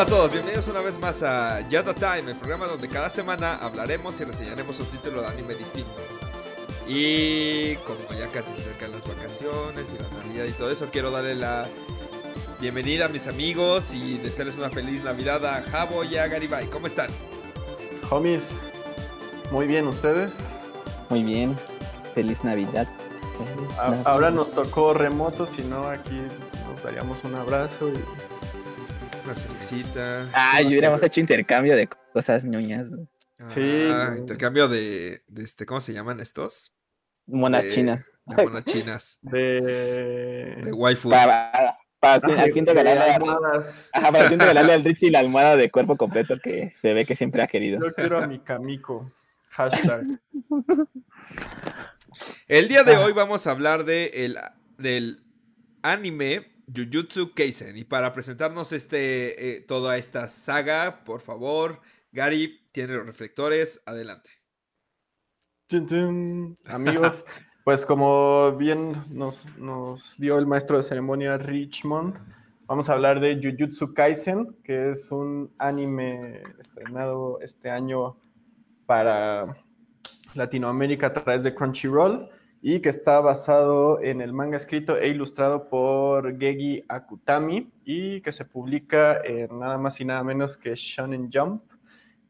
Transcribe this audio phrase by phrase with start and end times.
[0.00, 3.56] Hola a todos, bienvenidos una vez más a Yata Time, el programa donde cada semana
[3.56, 6.00] hablaremos y reseñaremos un título de anime distinto.
[6.88, 11.10] Y como ya casi se acercan las vacaciones y la Navidad y todo eso, quiero
[11.10, 11.66] darle la
[12.62, 16.68] bienvenida a mis amigos y desearles una feliz Navidad a Jabo y a Garibay.
[16.68, 17.10] ¿Cómo están?
[18.08, 18.58] Homies,
[19.50, 20.60] muy bien, ¿ustedes?
[21.10, 21.54] Muy bien,
[22.14, 22.88] feliz Navidad.
[23.36, 24.06] Feliz Navidad.
[24.06, 26.22] ahora nos tocó remoto, si no aquí
[26.70, 28.02] nos daríamos un abrazo y
[29.24, 30.28] Una cervecita.
[30.32, 32.88] Ah, y hubiéramos hecho intercambio de cosas ñoñas.
[33.46, 33.88] Sí.
[33.90, 36.72] Ah, intercambio de, de este, ¿cómo se llaman estos?
[37.26, 38.10] Monas De- chinas.
[38.26, 39.18] De monas chinas.
[39.22, 40.56] de...
[40.64, 41.12] De waifus.
[41.12, 43.28] Para, para, Ah, al de- fin de regalarle,
[43.92, 47.14] ajá, para fin regalarle al Richie la almohada de cuerpo completo que se ve que
[47.16, 47.78] siempre ha querido.
[47.82, 49.12] Yo quiero a mi Kamiko.
[49.50, 50.04] Hashtag.
[52.48, 53.00] El día de Ah.
[53.00, 54.38] hoy vamos a hablar de el,
[54.78, 55.22] del
[55.82, 57.76] anime Jujutsu Kaisen.
[57.76, 61.80] Y para presentarnos este, eh, toda esta saga, por favor,
[62.12, 63.82] Gary tiene los reflectores.
[63.86, 64.30] Adelante.
[66.66, 67.24] Amigos,
[67.64, 72.18] pues como bien nos, nos dio el maestro de ceremonia Richmond,
[72.66, 78.16] vamos a hablar de Jujutsu Kaisen, que es un anime estrenado este año
[78.86, 79.56] para
[80.34, 82.28] Latinoamérica a través de Crunchyroll
[82.62, 88.32] y que está basado en el manga escrito e ilustrado por Gegi Akutami y que
[88.32, 91.62] se publica en nada más y nada menos que Shonen Jump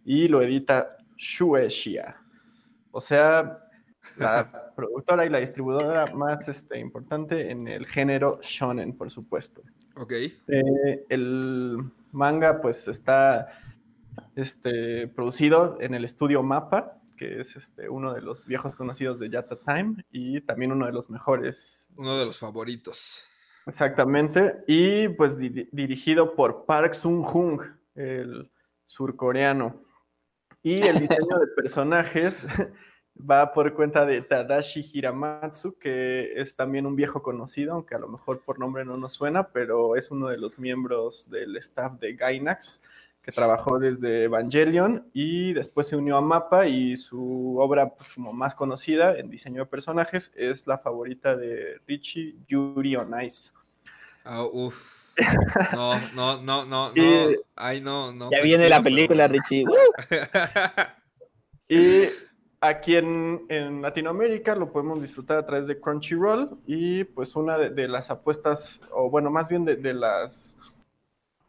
[0.04, 2.16] y lo edita Shueisha.
[2.92, 3.58] O sea,
[4.16, 9.62] la productora y la distribuidora más este, importante en el género shonen, por supuesto.
[9.96, 10.12] Ok.
[10.12, 11.76] Eh, el
[12.12, 13.48] manga pues está
[14.36, 19.28] este, producido en el estudio Mappa, que es este, uno de los viejos conocidos de
[19.28, 21.86] Yata Time y también uno de los mejores.
[21.96, 23.26] Uno de los favoritos.
[23.66, 24.64] Exactamente.
[24.66, 27.60] Y pues di- dirigido por Park Sung-hung,
[27.94, 28.50] el
[28.86, 29.82] surcoreano.
[30.62, 32.46] Y el diseño de personajes
[33.18, 38.08] va por cuenta de Tadashi Hiramatsu, que es también un viejo conocido, aunque a lo
[38.08, 42.14] mejor por nombre no nos suena, pero es uno de los miembros del staff de
[42.14, 42.80] Gainax,
[43.22, 48.32] que trabajó desde Evangelion y después se unió a Mappa y su obra pues, como
[48.32, 53.52] más conocida en diseño de personajes es la favorita de Richie, Yuri on Ice.
[54.24, 54.98] Ah, uf.
[55.74, 57.02] No, no, no, no, no.
[57.56, 58.30] Ay, no, no.
[58.30, 59.64] Ya viene la película, pero- Richie.
[61.68, 62.08] Y
[62.60, 67.70] aquí en, en Latinoamérica lo podemos disfrutar a través de Crunchyroll y pues una de,
[67.70, 70.56] de las apuestas, o bueno, más bien de, de las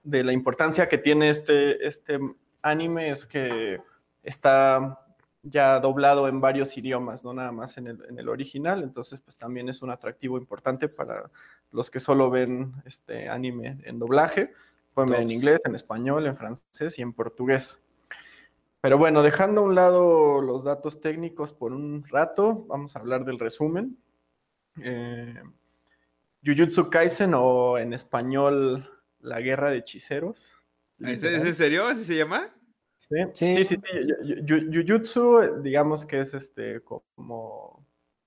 [0.03, 2.19] de la importancia que tiene este, este
[2.61, 3.79] anime es que
[4.23, 4.99] está
[5.43, 9.37] ya doblado en varios idiomas, no nada más en el, en el original, entonces pues
[9.37, 11.29] también es un atractivo importante para
[11.71, 14.53] los que solo ven este anime en doblaje,
[14.93, 17.79] pueden ver en inglés, en español, en francés y en portugués.
[18.81, 23.25] Pero bueno, dejando a un lado los datos técnicos por un rato, vamos a hablar
[23.25, 23.97] del resumen.
[24.81, 25.41] Eh,
[26.43, 28.89] Jujutsu Kaisen o en español
[29.21, 30.53] La Guerra de Hechiceros.
[30.99, 31.87] ¿Es, es en serio?
[31.87, 32.53] ¿Así se llama?
[32.95, 33.63] Sí, Sí.
[33.63, 33.77] sí,
[34.47, 37.85] Jujutsu, digamos que es este como,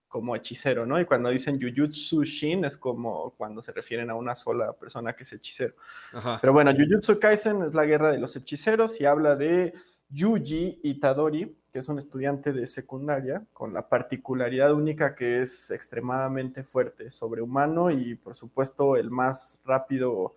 [0.08, 1.00] como hechicero, ¿no?
[1.00, 5.22] Y cuando dicen Jujutsu Shin es como cuando se refieren a una sola persona que
[5.22, 5.74] es hechicero.
[6.12, 6.38] Ajá.
[6.40, 9.74] Pero bueno, Jujutsu Kaisen es la guerra de los hechiceros y habla de
[10.08, 16.64] Yuji Itadori, que es un estudiante de secundaria con la particularidad única que es extremadamente
[16.64, 20.34] fuerte, sobrehumano y por supuesto el más rápido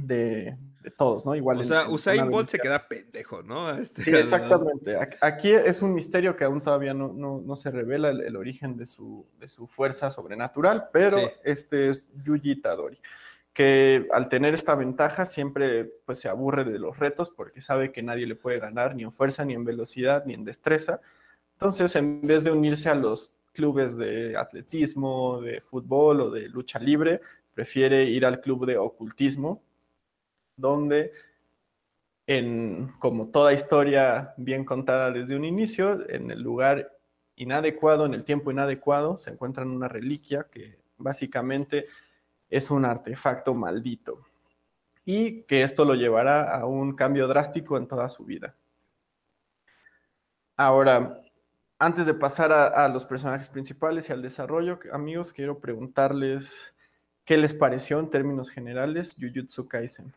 [0.00, 1.34] de, de todos, ¿no?
[1.34, 3.70] Igual O en- sea, Usain Bolt se queda pendejo, ¿no?
[3.70, 4.96] Este, Sí, exactamente.
[4.98, 8.36] Ac- Aquí es un misterio que aún todavía no, no- no se revela el, el
[8.36, 11.24] origen de su, de su fuerza sobrenatural, pero Sí.
[11.44, 12.98] este es Yuji Itadori,
[13.52, 18.02] que al tener esta ventaja siempre pues, se aburre de los retos porque sabe que
[18.02, 21.00] nadie le puede ganar ni en fuerza, ni en velocidad, ni en destreza.
[21.54, 26.78] Entonces, en vez de unirse a los clubes de atletismo, de fútbol o de lucha
[26.78, 27.22] libre,
[27.54, 29.62] prefiere ir al club de ocultismo,
[30.56, 31.12] donde
[32.98, 36.92] como toda historia bien contada desde un inicio, en el lugar
[37.36, 41.86] inadecuado, en el tiempo inadecuado, se encuentran una reliquia que básicamente
[42.50, 44.22] es un artefacto maldito
[45.04, 48.56] y que esto lo llevará a un cambio drástico en toda su vida.
[50.56, 51.12] Ahora,
[51.78, 56.74] antes de pasar a, a los personajes principales y al desarrollo, amigos, quiero preguntarles
[57.24, 60.12] qué les pareció en términos generales Jujutsu Kaisen.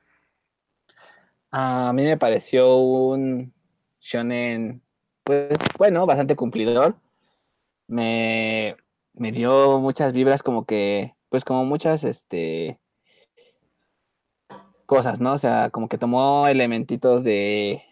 [1.51, 3.53] A mí me pareció un
[3.99, 4.81] shonen,
[5.23, 6.95] pues bueno, bastante cumplidor.
[7.87, 8.75] Me,
[9.13, 12.79] me dio muchas vibras como que, pues como muchas, este,
[14.89, 15.33] cosas, ¿no?
[15.33, 17.83] O sea, como que tomó elementitos de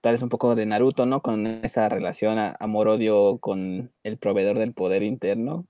[0.00, 1.20] tal vez un poco de Naruto, ¿no?
[1.20, 5.66] Con esa relación amor-odio con el proveedor del poder interno,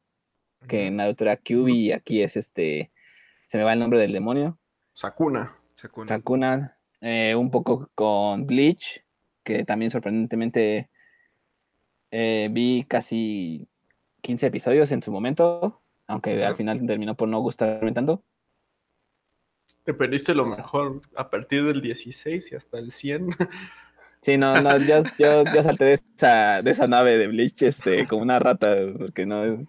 [0.69, 2.93] que en Naruto era Kyubi y aquí es este,
[3.47, 4.59] se me va el nombre del demonio.
[4.93, 5.57] Sakuna.
[6.07, 6.74] Sakuna.
[7.07, 9.05] Eh, un poco con Bleach,
[9.43, 10.89] que también sorprendentemente
[12.11, 13.69] eh, vi casi
[14.23, 18.25] 15 episodios en su momento, aunque al final terminó por no gustarme tanto.
[19.83, 23.29] Te perdiste lo mejor a partir del 16 y hasta el 100.
[24.23, 28.23] Sí, no, no, yo, yo, salté de esa, de esa nave de Bleach este, como
[28.23, 29.67] una rata, porque no,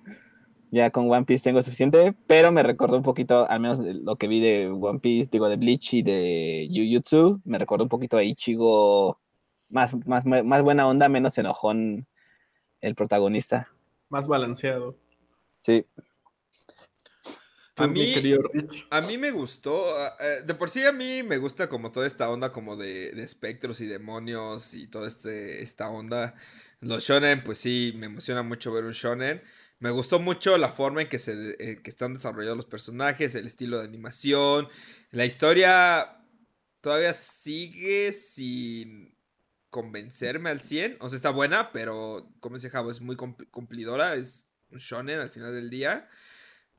[0.75, 4.27] ya con One Piece tengo suficiente, pero me recordó un poquito, al menos lo que
[4.27, 8.23] vi de One Piece, digo, de Bleach y de Jujutsu, me recordó un poquito a
[8.23, 9.17] Ichigo,
[9.69, 12.05] más, más, más buena onda, menos enojón
[12.81, 13.71] el protagonista.
[14.09, 14.97] Más balanceado.
[15.61, 15.85] Sí.
[17.77, 18.13] A mí,
[18.89, 22.29] a mí me gustó, eh, de por sí a mí me gusta como toda esta
[22.29, 26.35] onda como de, espectros y demonios y toda este, esta onda.
[26.81, 29.41] Los shonen, pues sí, me emociona mucho ver un shonen.
[29.79, 33.47] Me gustó mucho la forma en que, se, eh, que están desarrollados los personajes, el
[33.47, 34.67] estilo de animación.
[35.11, 36.17] La historia
[36.81, 39.15] todavía sigue sin
[39.69, 40.97] convencerme al 100.
[41.01, 44.15] O sea, está buena, pero como dice Javo, es muy cumplidora.
[44.15, 46.07] Es un shonen al final del día.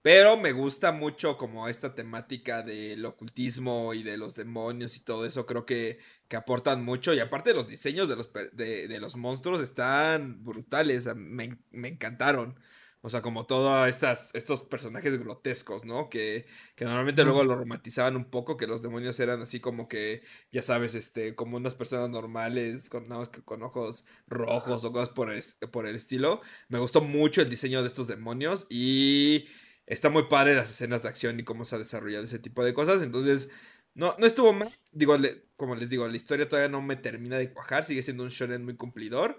[0.06, 5.26] Pero me gusta mucho como esta temática del ocultismo y de los demonios y todo
[5.26, 5.46] eso.
[5.46, 7.12] Creo que, que aportan mucho.
[7.12, 11.06] Y aparte los diseños de los, de, los monstruos están brutales.
[11.16, 12.56] Me, me, encantaron.
[13.06, 13.88] O sea, como todos
[14.34, 16.10] estos personajes grotescos, ¿no?
[16.10, 16.44] Que,
[16.74, 20.60] que normalmente luego lo romantizaban un poco, que los demonios eran así como que, ya
[20.60, 25.10] sabes, este, como unas personas normales, con nada más que con ojos rojos o cosas
[25.10, 25.30] por
[25.70, 26.40] por el estilo.
[26.68, 29.46] Me gustó mucho el diseño de estos demonios y
[29.86, 32.74] está muy padre las escenas de acción y cómo se ha desarrollado ese tipo de
[32.74, 33.04] cosas.
[33.04, 33.50] Entonces,
[33.94, 34.68] no, no estuvo mal.
[34.90, 35.16] Digo,
[35.54, 37.84] como les digo, la historia todavía no me termina de cuajar.
[37.84, 39.38] Sigue siendo un shonen muy cumplidor.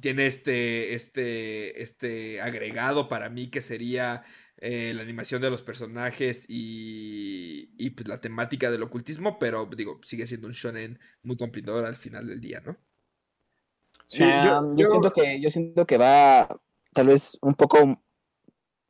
[0.00, 4.24] Tiene este, este, este agregado para mí que sería
[4.58, 10.00] eh, la animación de los personajes y, y pues, la temática del ocultismo, pero digo,
[10.02, 12.76] sigue siendo un shonen muy cumplidor al final del día, ¿no?
[14.06, 16.48] Sí, yo, yo, siento que yo siento que va
[16.92, 18.00] tal vez un poco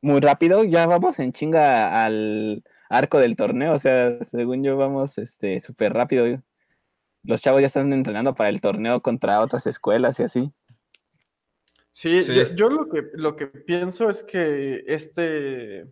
[0.01, 5.17] muy rápido, ya vamos en chinga al arco del torneo, o sea, según yo vamos
[5.17, 6.41] este súper rápido.
[7.23, 10.53] Los chavos ya están entrenando para el torneo contra otras escuelas y así.
[11.97, 12.21] Sí,
[12.53, 15.87] Yo, lo, que, lo que pienso es que este,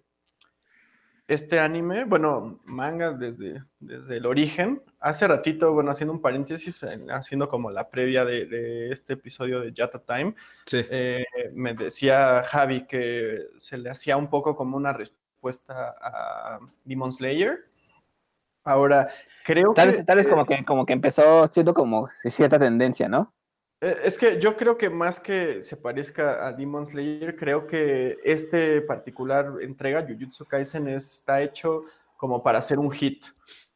[1.28, 7.50] este anime, bueno, manga desde, desde el origen, hace ratito, bueno, haciendo un paréntesis, haciendo
[7.50, 10.36] como la previa de, este episodio de Yata Time,
[10.74, 17.12] eh, me decía Javi que se le hacía un poco como una respuesta a Demon
[17.12, 17.66] Slayer.
[18.64, 19.10] Ahora,
[19.44, 19.98] creo tal que...
[19.98, 23.34] Vez, tal vez como que, como que empezó siendo como cierta tendencia, ¿no?
[23.82, 28.18] Eh, es que yo creo que más que se parezca a Demon Slayer, creo que
[28.24, 31.82] este particular entrega, Jujutsu Kaisen, está hecho
[32.18, 33.26] como para hacer un hit.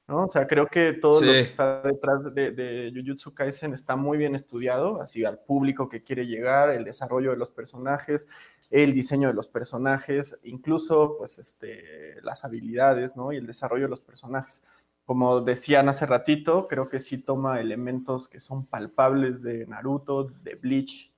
[0.07, 0.25] ¿no?
[0.25, 4.17] O sea, creo que todo lo que está detrás de, de, Jujutsu Kaisen está muy
[4.17, 8.25] bien estudiado, así al público que quiere llegar, el desarrollo de los personajes,
[8.71, 13.31] el diseño de los personajes, incluso pues este, las habilidades, ¿no?
[13.31, 14.61] Y el desarrollo de los personajes
[15.09, 20.54] como decían hace ratito, creo que sí toma elementos que son palpables de Naruto, de
[20.54, 21.11] Bleach,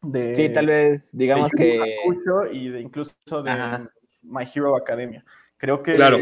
[0.00, 0.34] de...
[0.34, 1.98] Sí, tal vez, digamos que...
[2.50, 3.52] Y de incluso de
[4.22, 5.22] My Hero Academia.
[5.58, 5.96] Creo que...
[5.96, 6.16] Claro.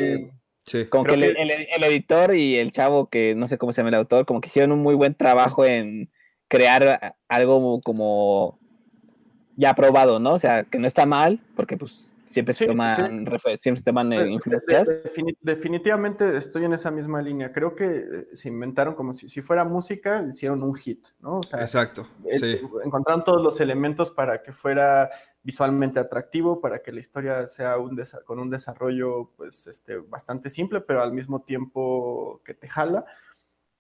[0.67, 0.87] Sí.
[0.87, 4.27] Como que, El, editor y el chavo, que no sé cómo se llama el autor,
[4.27, 6.11] como que hicieron un muy buen trabajo en
[6.49, 8.59] crear algo como
[9.55, 10.33] ya probado, ¿no?
[10.33, 13.27] O sea, que no está mal, porque pues siempre se toman,
[13.61, 14.89] siempre se toman eh, influencias.
[15.41, 17.53] definitivamente estoy en esa misma línea.
[17.53, 21.39] Creo que eh, se inventaron como si, si fuera música, hicieron un hit, ¿no?
[21.39, 22.09] O sea, Exacto.
[22.39, 22.59] sí.
[22.85, 25.11] Encontraron todos los elementos para que fuera
[25.43, 30.81] visualmente atractivo, para que la historia sea un con un desarrollo pues este, bastante simple,
[30.81, 33.05] pero al mismo tiempo que te jala.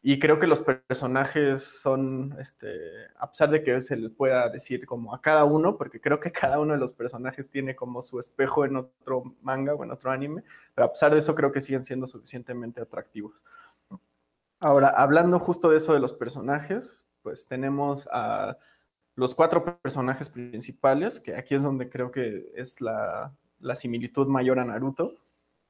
[0.04, 2.76] Y creo que los personajes son, este,
[3.16, 6.32] a pesar de que se le pueda decir como a cada uno, porque creo que
[6.32, 10.10] cada uno de los personajes tiene como su espejo en otro manga o en otro
[10.10, 10.42] anime,
[10.74, 13.40] pero a pesar de eso creo que siguen siendo suficientemente atractivos.
[14.58, 18.58] Ahora, hablando justo de eso de los personajes, pues tenemos a
[19.14, 24.58] los cuatro personajes principales, que aquí es donde creo que es la, la similitud mayor
[24.58, 25.14] a Naruto,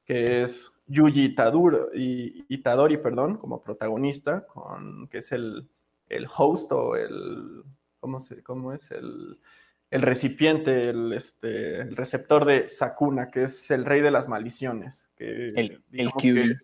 [0.05, 5.67] que es Yuji Itadori, Itadori, perdón, como protagonista, con, que es el,
[6.09, 7.63] el host o el,
[7.99, 8.91] ¿cómo, se, cómo es?
[8.91, 9.37] El,
[9.89, 15.07] el recipiente, el, este, el receptor de Sakuna, que es el rey de las maldiciones.
[15.15, 16.57] Que, el, el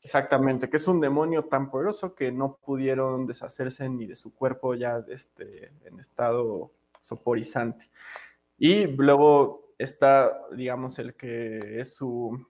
[0.00, 4.74] Exactamente, que es un demonio tan poderoso que no pudieron deshacerse ni de su cuerpo
[4.74, 7.90] ya este, en estado soporizante.
[8.56, 12.46] Y luego está, digamos, el que es su,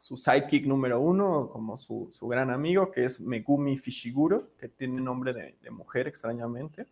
[0.00, 4.98] su sidekick número uno, como su, su, gran amigo, que es Megumi Fishiguro, que tiene
[4.98, 6.86] nombre de, de mujer extrañamente.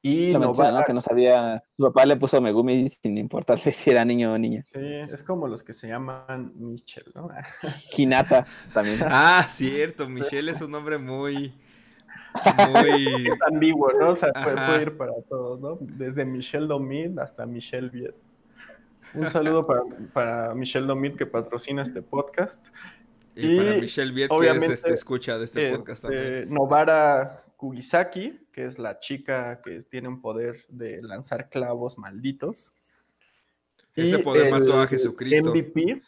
[0.00, 4.32] Y Novara, que no sabía, su papá le puso Megumi sin importarle si era niño
[4.32, 4.62] o niña.
[4.62, 7.28] Sí, es como los que se llaman Michelle, ¿no?
[7.96, 9.00] Hinata también.
[9.02, 11.52] Ah, cierto, Michelle es un nombre muy...
[12.70, 13.26] Muy...
[13.26, 14.10] es ambiguo, ¿no?
[14.10, 15.78] O sea, puede, ir para todos, ¿no?
[15.80, 18.14] Desde Michelle Domit hasta Michelle Viet.
[19.14, 19.82] Un saludo para,
[20.12, 22.64] para Michelle Domit que patrocina este podcast.
[23.34, 26.54] Y, para Michelle Viet que es este, escucha de este, podcast este, también.
[26.54, 32.72] Novara Kugisaki, que es la chica que tiene un poder de lanzar clavos malditos.
[33.94, 35.50] Ese poder mató a Jesucristo.
[35.50, 36.02] MVP.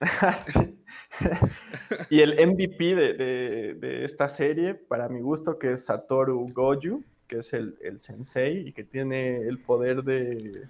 [2.10, 7.52] y el MVP de, esta serie, para mi gusto, que es Satoru Goju, que es
[7.52, 10.68] el, sensei y que tiene el poder de,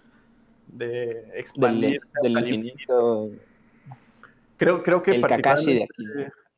[0.66, 3.30] de expandir del, infinito.
[4.56, 6.04] Creo, creo que el Kakashi de aquí.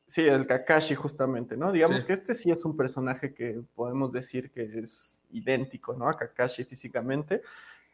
[0.07, 1.71] Sí, el Kakashi justamente, ¿no?
[1.73, 6.07] Digamos que este sí es un personaje que podemos decir que es idéntico, ¿no?
[6.07, 7.41] A Kakashi físicamente.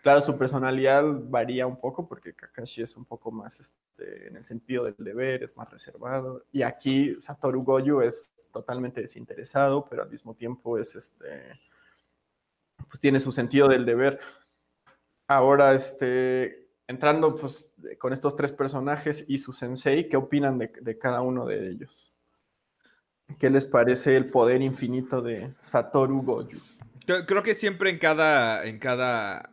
[0.04, 4.46] Claro, su personalidad varía un poco porque Kakashi es un poco más este, en el
[4.46, 6.44] sentido del deber, es más reservado.
[6.52, 11.54] Y aquí Satoru Goju es totalmente desinteresado, pero al mismo tiempo es este,
[12.88, 14.20] pues tiene su sentido del deber.
[15.36, 21.22] Ahora, este, entrando pues con estos tres personajes y su sensei, ¿qué opinan de, cada
[21.22, 22.14] uno de ellos?
[23.40, 26.60] ¿Qué les parece el poder infinito de Satoru Goju?
[27.06, 29.53] Creo que siempre en cada, en cada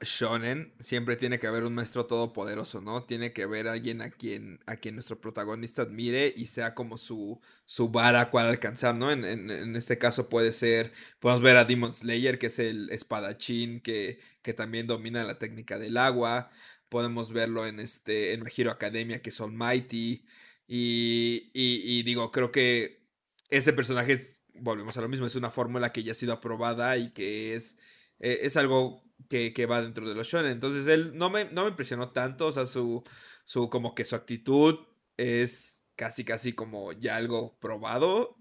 [0.00, 3.04] shonen siempre tiene que haber un maestro todopoderoso, ¿no?
[3.04, 7.40] Tiene que haber alguien a quien, a quien nuestro protagonista admire y sea como su,
[7.66, 9.10] su vara cual alcanzar, ¿no?
[9.12, 13.80] En, en, este caso puede ser, podemos ver a Demon Slayer, que es el espadachín
[13.80, 16.50] que, que también domina la técnica del agua.
[16.88, 20.24] Podemos verlo en, este, en Hero Academia, que es Almighty.
[20.68, 23.06] Y, y, y digo, creo que
[23.50, 26.96] ese personaje es, volvemos a lo mismo, es una fórmula que ya ha sido aprobada
[26.96, 27.78] y que es,
[28.20, 30.52] eh, es algo que, va dentro de los shonen.
[30.52, 33.02] Entonces él no me, no me impresionó tanto, o sea, su,
[33.44, 34.78] su, como que su actitud
[35.16, 38.36] es casi, casi como ya algo probado.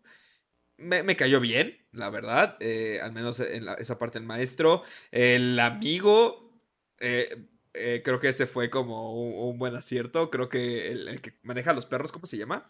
[0.77, 4.83] Me, cayó bien, la verdad, eh, al menos en esa parte del maestro.
[5.09, 6.51] El amigo,
[6.99, 9.13] eh, eh, creo que ese fue como
[9.49, 10.29] un, buen acierto.
[10.29, 12.69] Creo que el, que maneja a los perros, ¿cómo se llama?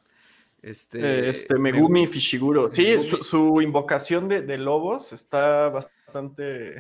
[0.62, 2.70] Este, este Megumi, Fishiguro.
[2.70, 6.05] Sí, Su, invocación de, de, lobos está bastante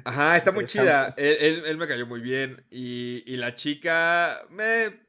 [0.05, 1.13] Ajá, está muy chida.
[1.17, 2.65] Él, me cayó muy bien.
[2.69, 5.07] Y, la chica me.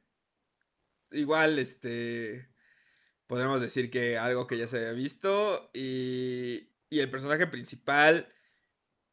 [1.11, 2.49] Igual, este.
[3.27, 5.71] Podríamos decir que algo que ya se había visto.
[5.75, 8.33] Y, y el personaje principal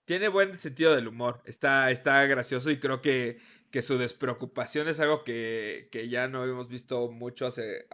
[0.05, 1.41] tiene buen sentido del humor.
[1.45, 3.39] Está, está gracioso y creo que,
[3.71, 7.87] que su despreocupación es algo que, que ya no habíamos visto mucho hace,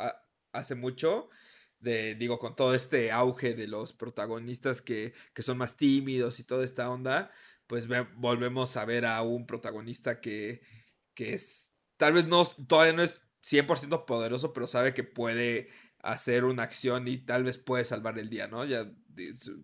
[0.51, 1.29] hace mucho
[1.79, 6.43] de, digo, con todo este auge de los protagonistas que, que son más tímidos y
[6.43, 7.31] toda esta onda,
[7.67, 10.61] pues volvemos a ver a un protagonista que,
[11.13, 15.69] que es, tal vez no, todavía no es 100% poderoso, pero sabe que puede
[15.99, 18.65] hacer una acción y tal vez puede salvar el día, ¿no?
[18.65, 18.91] Ya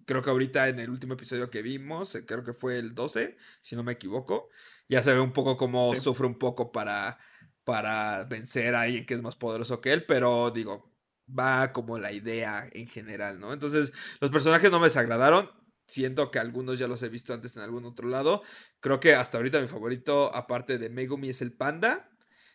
[0.06, 3.38] creo que ahorita en el último episodio que vimos, eh, creo que fue el 12,
[3.62, 4.50] si no me equivoco,
[4.90, 7.18] ya se ve un poco cómo sufre un poco para,
[7.64, 10.95] para vencer a alguien que es más poderoso que él, pero digo,
[11.28, 13.54] va como la idea en general, ¿no?
[13.54, 15.50] Entonces, los personajes no me desagradaron.
[15.88, 18.42] Siento que algunos ya los he visto antes en algún otro lado.
[18.80, 22.10] Creo que hasta ahorita mi favorito, aparte de Megumi, es el panda.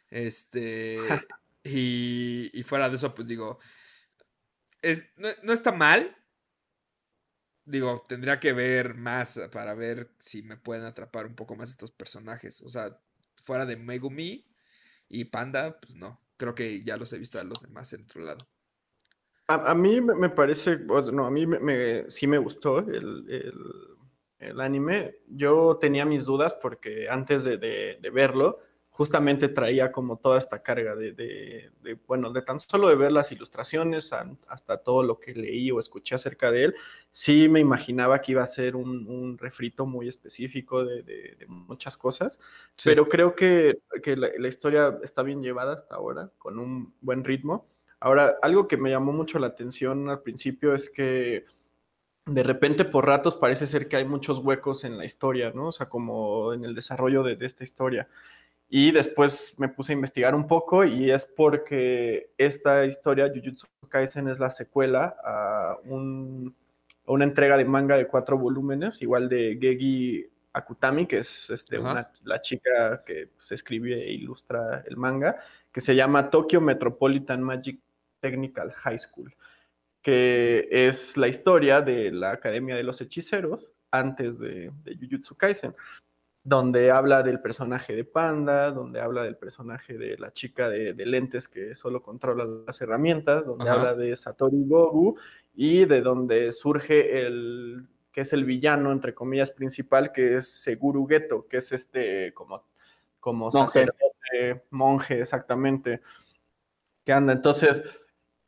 [0.08, 0.98] Este.
[1.64, 3.58] y, y, fuera de eso, pues digo.
[4.82, 6.16] Es, no, está mal.
[7.64, 11.92] Digo, tendría que ver más para ver si me pueden atrapar un poco más estos
[11.92, 12.62] personajes.
[12.62, 12.98] O sea,
[13.44, 14.46] fuera de Megumi
[15.08, 16.20] y Panda, pues no.
[16.36, 18.48] Creo que ya los he visto a los demás en otro lado.
[19.50, 20.78] A, mí me parece,
[21.12, 23.52] no, a mí me, sí me gustó el,
[24.38, 25.16] el, anime.
[25.26, 30.94] Yo tenía mis dudas porque antes de, de, verlo, justamente traía como toda esta carga
[30.94, 34.12] de, de, bueno, de tan solo de ver las ilustraciones
[34.46, 36.74] hasta todo lo que leí o escuché acerca de él,
[37.10, 42.38] sí me imaginaba que iba a ser un, un refrito muy específico de, muchas cosas,
[42.84, 47.24] pero creo que, que la, la historia está bien llevada hasta ahora, con un buen
[47.24, 47.66] ritmo.
[48.00, 51.44] Ahora, algo que me llamó mucho la atención al principio es que
[52.26, 55.66] de repente por ratos parece ser que hay muchos huecos en la historia, ¿no?
[55.66, 58.08] O sea, como en el desarrollo de, esta historia.
[58.68, 64.28] Y después me puse a investigar un poco y es porque esta historia, Jujutsu Kaisen,
[64.28, 71.06] es la secuela a, una entrega de manga de cuatro volúmenes, igual de Gegi Akutami,
[71.06, 71.78] que es este,
[72.22, 75.36] la chica que se pues, escribe e ilustra el manga,
[75.72, 77.80] que se llama Tokyo Metropolitan Magic
[78.20, 79.34] Technical High School,
[80.02, 85.74] que es la historia de la Academia de los Hechiceros antes de, de Jujutsu Kaisen
[86.42, 91.48] donde habla del personaje de Panda, donde habla del personaje de la chica de, lentes
[91.48, 95.18] que solo controla las herramientas, donde habla de Satoru Gogu
[95.54, 101.06] y de donde surge el que es el villano, entre comillas, principal, que es Seguru
[101.06, 102.64] Geto, que es este como,
[103.20, 106.00] como sacerdote, monje, exactamente,
[107.04, 107.32] que anda.
[107.32, 107.82] Entonces,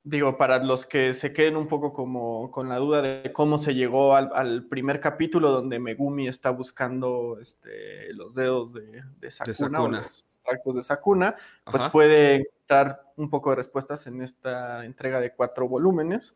[0.05, 3.75] digo, para los que se queden un poco como con la duda de cómo se
[3.75, 10.27] llegó al, primer capítulo donde Megumi está buscando este, los dedos de, Sakuna, O los
[10.37, 15.69] extractos de Sakuna, pues puede encontrar un poco de respuestas en esta entrega de cuatro
[15.69, 16.35] volúmenes,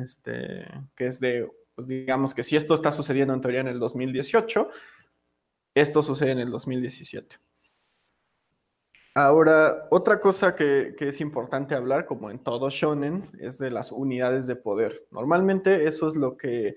[0.00, 0.66] este,
[0.96, 4.68] que es de, pues digamos que si esto está sucediendo en teoría en el 2018,
[5.74, 7.36] esto sucede en el 2017.
[9.16, 14.48] Ahora, otra cosa que, es importante hablar, como en todo shonen, es de las unidades
[14.48, 15.06] de poder.
[15.12, 16.74] Normalmente eso es lo que,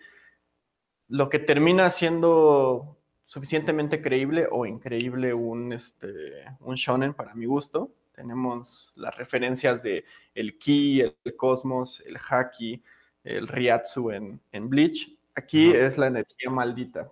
[1.08, 7.92] lo que termina siendo suficientemente creíble o increíble un, este, un shonen para mi gusto.
[8.14, 12.84] Tenemos las referencias de el ki, el cosmos, el haki,
[13.24, 15.12] el riatsu en, en Bleach.
[15.34, 17.12] Aquí es la energía maldita.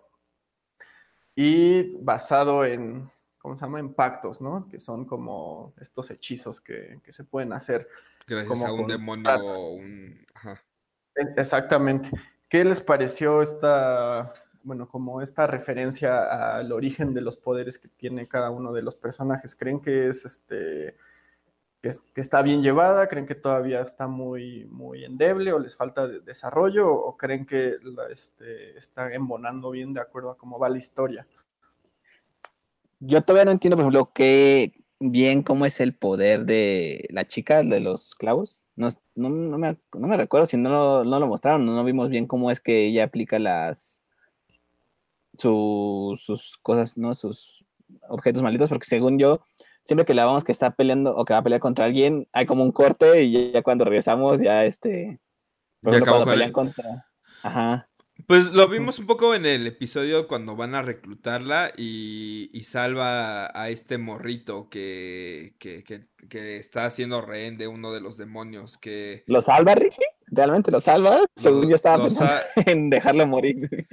[1.35, 3.09] Y basado en,
[3.45, 3.79] ¿cómo se llama?
[3.79, 4.67] Impactos, ¿no?
[4.67, 7.87] Que son como estos hechizos que, se pueden hacer.
[8.25, 10.25] Gracias como a un demonio, un...
[11.15, 12.09] E, exactamente.
[12.49, 14.33] ¿Qué les pareció esta,
[14.63, 18.95] bueno, como esta referencia al origen de los poderes que tiene cada uno de los
[18.95, 19.55] personajes?
[19.55, 20.97] ¿Creen que es este...
[21.83, 26.91] Que, está bien llevada, creen que todavía está muy, muy endeble o les falta desarrollo
[26.91, 31.27] o creen que la, este, está embonando bien de acuerdo a cómo va la historia
[32.99, 37.63] yo todavía no entiendo, por ejemplo, qué bien cómo es el poder de la chica,
[37.63, 38.63] de los clavos.
[38.75, 42.59] No, no, me, recuerdo si no lo, no lo mostraron, no, vimos bien cómo es
[42.59, 44.01] que ella aplica las
[45.37, 47.13] sus cosas, ¿no?
[47.13, 47.65] Sus
[48.07, 49.45] objetos malditos, porque según yo,
[49.83, 52.45] siempre que la vamos que está peleando o que va a pelear contra alguien, hay
[52.45, 55.19] como un corte y ya, cuando regresamos, ya este.
[55.81, 57.05] ya acabó contra.
[57.43, 57.89] Ajá.
[58.27, 63.69] Pues lo vimos un poco en el episodio cuando van a reclutarla y, salva a
[63.69, 69.23] este morrito que, que, está haciendo rehén de uno de los demonios que...
[69.27, 70.05] ¿Lo salva, Richie?
[70.27, 71.25] ¿Realmente lo salva?
[71.35, 72.33] Según yo estaba pensando
[72.65, 73.87] en dejarlo morir.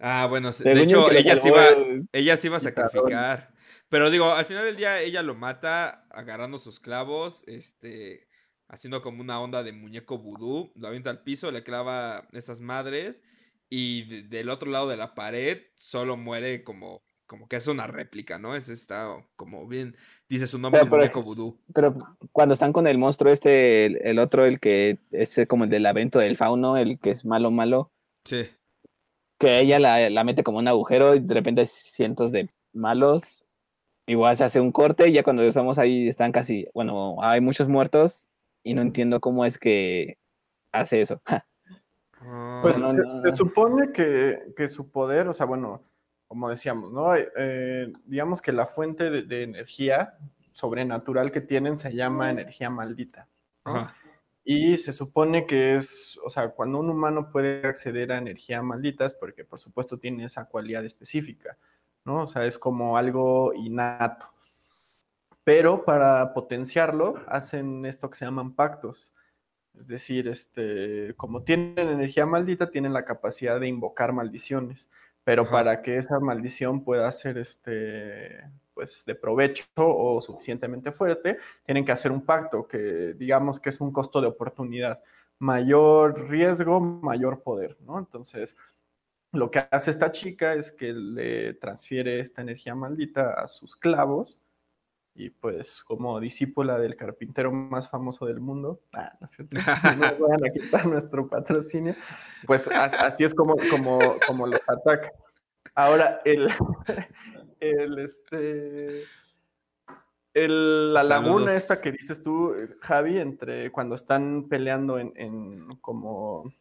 [0.00, 1.64] Ah, bueno, de hecho ella se, iba,
[2.12, 3.52] ella se iba a sacrificar.
[3.88, 8.26] Pero digo, al final del día ella lo mata agarrando sus clavos, este,
[8.66, 13.22] haciendo como una onda de muñeco vudú, lo avienta al piso, le clava esas madres
[13.70, 18.38] y del otro lado de la pared solo muere como, como que es una réplica,
[18.38, 18.56] ¿no?
[18.56, 19.96] Es está como bien,
[20.28, 21.58] dice su nombre, pero, muñeco vudú.
[21.74, 21.96] Pero
[22.32, 26.18] cuando están con el monstruo este, el, otro, el que es como el del evento
[26.18, 27.92] del fauno, el que es malo, malo.
[28.24, 28.48] Sí.
[29.38, 33.44] Que ella la, la mete como un agujero y de repente hay cientos de malos.
[34.06, 37.68] Igual se hace un corte y ya cuando estamos ahí están casi, bueno, hay muchos
[37.68, 38.28] muertos
[38.64, 40.16] y no entiendo cómo es que
[40.72, 41.20] hace eso.
[42.62, 42.76] Pues
[43.22, 45.82] se, supone que, su poder, o sea, bueno,
[46.26, 47.14] como decíamos, ¿no?
[47.14, 50.18] Eh, digamos que la fuente de, energía
[50.52, 53.28] sobrenatural que tienen se llama energía maldita.
[54.44, 59.04] Y se supone que es, o sea, cuando un humano puede acceder a energía maldita
[59.04, 61.58] es porque por supuesto tiene esa cualidad específica,
[62.04, 62.22] ¿no?
[62.22, 64.26] O sea, es como algo innato.
[65.44, 69.12] Pero para potenciarlo hacen esto que se llaman pactos.
[69.80, 74.90] Es decir, este, como tienen energía maldita, tienen la capacidad de invocar maldiciones.
[75.24, 78.42] Pero para que esa maldición pueda ser este,
[78.74, 83.80] pues, de provecho o suficientemente fuerte, tienen que hacer un pacto que digamos que es
[83.80, 85.02] un costo de oportunidad.
[85.38, 87.98] Mayor riesgo, mayor poder, ¿no?
[87.98, 88.56] Entonces,
[89.32, 94.47] lo que hace esta chica es que le transfiere esta energía maldita a sus clavos
[95.18, 99.44] y pues como discípula del carpintero más famoso del mundo, ah, no, sé,
[100.20, 101.96] no van a quitar nuestro patrocinio,
[102.46, 105.10] pues así es como, como, como los ataca.
[105.74, 106.48] Ahora, el,
[107.60, 109.02] el este,
[110.34, 116.52] el, la laguna esta que dices tú, Javi, entre cuando están peleando en, en como,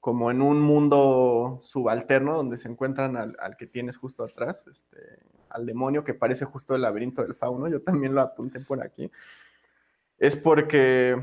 [0.00, 5.20] como en un mundo subalterno donde se encuentran al, al que tienes justo atrás, este,
[5.50, 9.10] al demonio, que parece justo el laberinto del fauno, yo también lo apunté por aquí,
[10.18, 11.16] es porque,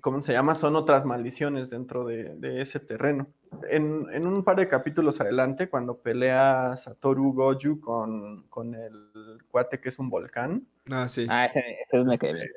[0.00, 0.54] ¿cómo se llama?
[0.54, 3.26] Son otras maldiciones dentro de, de ese terreno.
[3.68, 9.10] En, en, un par de capítulos adelante, cuando pelea Satoru Goju con, con el
[9.50, 10.66] cuate que es un volcán.
[10.90, 11.26] Ah, sí.
[11.28, 12.48] Ah, ese, ese me quedé bien.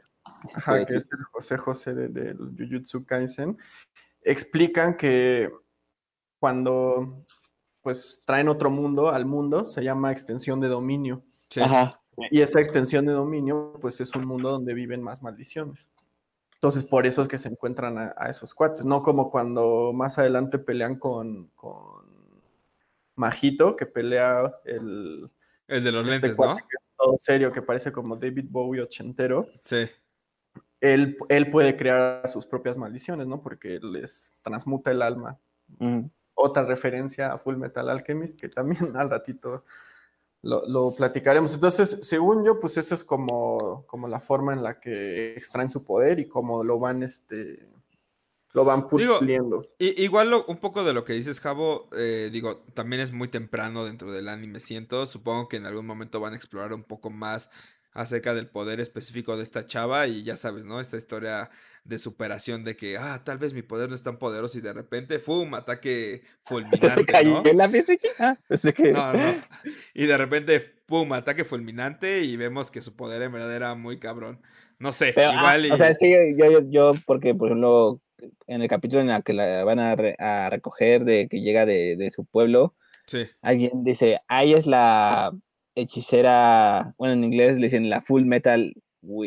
[0.53, 3.57] Ajá, que es el José José de, de Jujutsu Kaisen,
[4.21, 5.51] explican que
[6.39, 7.25] cuando
[7.89, 11.23] pues traen otro mundo al mundo, se llama extensión de dominio.
[11.49, 11.59] Sí.
[11.59, 11.99] Ajá.
[12.29, 15.89] Y esa extensión de dominio, pues es un mundo donde viven más maldiciones.
[16.53, 20.19] Entonces, por eso es que se encuentran a, a esos cuates, no como cuando más
[20.19, 22.05] adelante pelean con, con
[23.15, 25.31] Majito, que pelea el,
[25.67, 26.67] El de los este lentes, cuate ¿no?
[26.67, 29.47] que es todo serio, que parece como David Bowie ochentero.
[29.61, 29.87] Sí.
[30.79, 33.41] Él, él puede crear sus propias maldiciones, ¿no?
[33.41, 35.39] Porque les transmuta el alma.
[36.41, 39.65] Otra referencia a Full Metal Alchemist, que también al ratito
[40.41, 41.53] lo, lo platicaremos.
[41.53, 45.83] Entonces, según yo, pues esa es como, como la forma en la que extraen su
[45.83, 47.67] poder y cómo lo van, este,
[48.53, 49.65] lo van Digo, puliendo.
[49.79, 53.27] I- igual lo- un poco de lo que dices, Javo, eh, digo, también es muy
[53.27, 55.05] temprano dentro del anime, siento.
[55.05, 57.49] Supongo que en algún momento van a explorar un poco más
[57.91, 60.79] acerca del poder específico de esta chava y ya sabes, ¿no?
[60.79, 61.49] Esta historia
[61.83, 64.73] de superación de que, ah, tal vez mi poder no es tan poderoso y de
[64.73, 65.53] repente, ¡fum!
[65.53, 67.67] Ataque ¿Se te fulminante, cayó ¿no?
[67.67, 68.07] Ricky?
[68.19, 68.37] Ah,
[68.75, 68.91] que...
[68.91, 69.33] No, no.
[69.93, 71.11] Y de repente, ¡pum!
[71.13, 74.41] Ataque fulminante y vemos que su poder en verdad era muy cabrón.
[74.77, 75.71] No sé, Pero, ah, igual y...
[75.71, 78.01] O sea, es que yo, yo, yo, porque, por ejemplo,
[78.47, 81.65] en el capítulo en el que la van a, re- a recoger de que llega
[81.65, 85.31] de, de su pueblo, Sí, alguien dice, ahí es la
[85.73, 88.71] hechicera, bueno, en inglés le dicen la Full Metal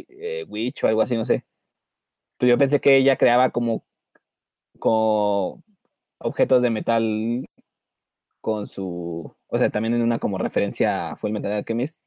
[0.08, 1.44] eh, Witch o algo así, no sé.
[2.42, 3.84] Pero yo pensé que ella creaba como,
[4.80, 5.62] como
[6.18, 7.48] objetos de metal
[8.40, 12.00] con su, o sea, también en una como referencia a Full Metal Alchemist.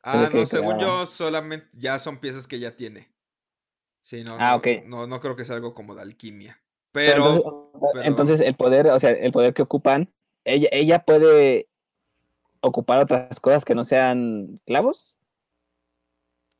[0.00, 3.10] Ah, no, según creaba- yo, solamente ya son piezas que ya tiene.
[4.04, 4.66] Sí, no, Ah, no, ok.
[4.86, 6.62] no, no creo que sea algo como de alquimia.
[6.92, 10.08] Pero Pero, entonces, pero- entonces el poder, o sea, el poder que ocupan,
[10.44, 11.68] ella, ella puede
[12.60, 15.16] ocupar otras cosas que no sean clavos.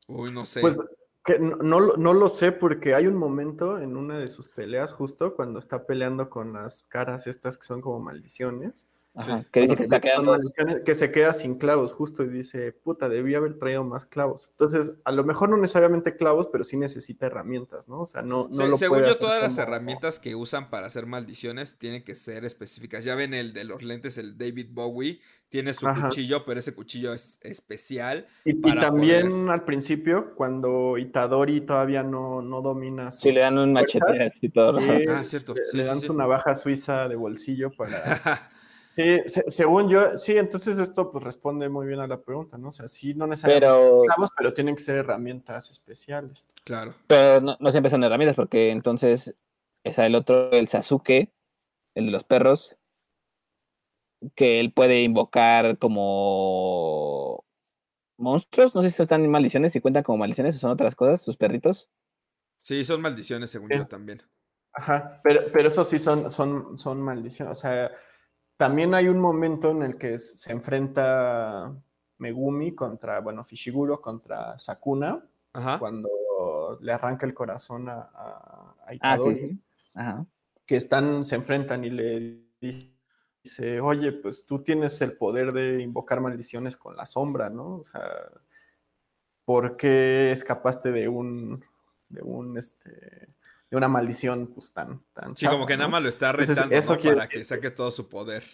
[0.08, 0.60] uy, no sé.
[0.62, 0.76] Pues
[1.24, 4.48] que no, no, lo- no lo sé porque hay un momento en una de sus
[4.48, 8.86] peleas, justo cuando está peleando con las caras estas que son como maldiciones.
[9.16, 9.46] Ajá, Sí.
[9.52, 10.30] que dice Bueno, que que está son quedando.
[10.32, 14.48] maldiciones, que se queda sin clavos, justo, y dice, puta, debí haber traído más clavos.
[14.50, 18.00] Entonces, a lo mejor no necesariamente clavos, pero sí necesita herramientas, ¿no?
[18.00, 20.88] O sea, no, no lo según puede yo, hacer todas las herramientas que usan para
[20.88, 23.04] hacer maldiciones tienen que ser específicas.
[23.04, 26.08] Ya ven el de los lentes, el David Bowie, tiene su Ajá.
[26.08, 28.26] cuchillo, pero ese cuchillo es especial.
[28.44, 33.20] Y, también al principio, cuando Itadori todavía no, no domina su...
[33.28, 34.80] Si le dan un machete así todo.
[34.80, 34.88] sí.
[35.08, 36.06] Ah, cierto, Le, sí, le sí, dan sí.
[36.08, 38.50] su navaja suiza de bolsillo para...
[38.94, 42.68] Sí, se- según yo, sí, entonces esto pues responde muy bien a la pregunta, ¿no?
[42.68, 46.46] O sea, sí, no necesariamente Pero, clavos, pero tienen que ser herramientas especiales.
[46.62, 46.94] Claro.
[47.08, 49.34] pero no, no siempre son herramientas, porque entonces
[49.82, 51.32] está el otro, el Sasuke,
[51.96, 52.76] el de los perros,
[54.36, 57.44] que él puede invocar como
[58.16, 58.74] monstruos.
[58.74, 61.36] No sé si están en maldiciones, si cuentan como maldiciones o son otras cosas, sus
[61.36, 61.90] perritos.
[62.62, 63.76] Sí, son maldiciones, según Sí.
[63.76, 64.22] yo también.
[64.72, 67.58] Ajá, pero, pero eso sí son, son, son maldiciones.
[67.58, 67.90] O sea,
[68.64, 71.70] también hay un momento en el que se enfrenta
[72.16, 75.22] Megumi contra, bueno, Fishiguro contra Sakuna,
[75.52, 75.78] Ajá.
[75.78, 76.08] cuando
[76.80, 78.96] le arranca el corazón a, a, a Ah, sí.
[78.96, 79.60] Itadori, sí.
[79.92, 80.24] Ajá.
[80.64, 86.22] que están, se enfrentan y le dice, oye, pues tú tienes el poder de invocar
[86.22, 87.74] maldiciones con la sombra, ¿no?
[87.76, 88.02] O sea,
[89.44, 91.62] ¿por qué escapaste de un,
[92.08, 93.28] de un, este,
[93.74, 95.92] de una maldición, pues tan, tan Sí, como que nada ¿no?
[95.92, 97.00] más lo está Entonces, retando, eso ¿no?
[97.00, 98.44] quiere Para que saque todo su poder.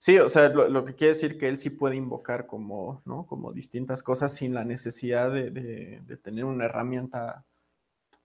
[0.00, 3.26] Sí, o sea, lo, lo que quiere decir que él sí puede invocar como, ¿no?
[3.26, 7.44] Como distintas cosas sin la necesidad de, de- de tener una herramienta.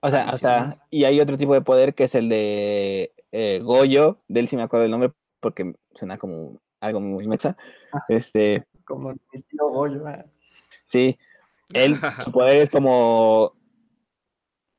[0.00, 3.60] O sea, o sea, y hay otro tipo de poder que es el de eh,
[3.60, 7.56] Goyo, de él sí me acuerdo del nombre porque suena como algo muy mexa.
[7.92, 8.04] Ah.
[8.08, 10.24] Este, Como mi tío Goyo, ¿eh?
[10.86, 11.18] sí,
[11.72, 13.54] él, su poder es como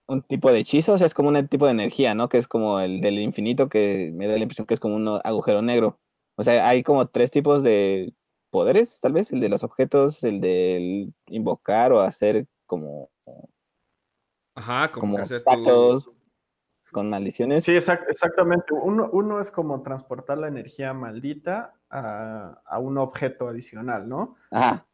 [0.08, 2.30] un tipo de hechizo, o sea, es como un tipo de energía, ¿no?
[2.30, 5.20] Que es como el del infinito, que me da la impresión que es como un
[5.24, 6.00] agujero negro.
[6.36, 8.13] O sea, hay como tres tipos de
[8.52, 13.10] poderes, tal vez, el de los objetos, el del invocar o hacer como,
[14.56, 16.04] Ajá, como, como que hacer tu...
[16.91, 17.63] con maldiciones.
[17.65, 18.74] Sí, exact- exactamente.
[18.74, 24.36] Uno, uno es como transportar la energía maldita a, a un objeto adicional, ¿no?
[24.52, 24.88] Ajá,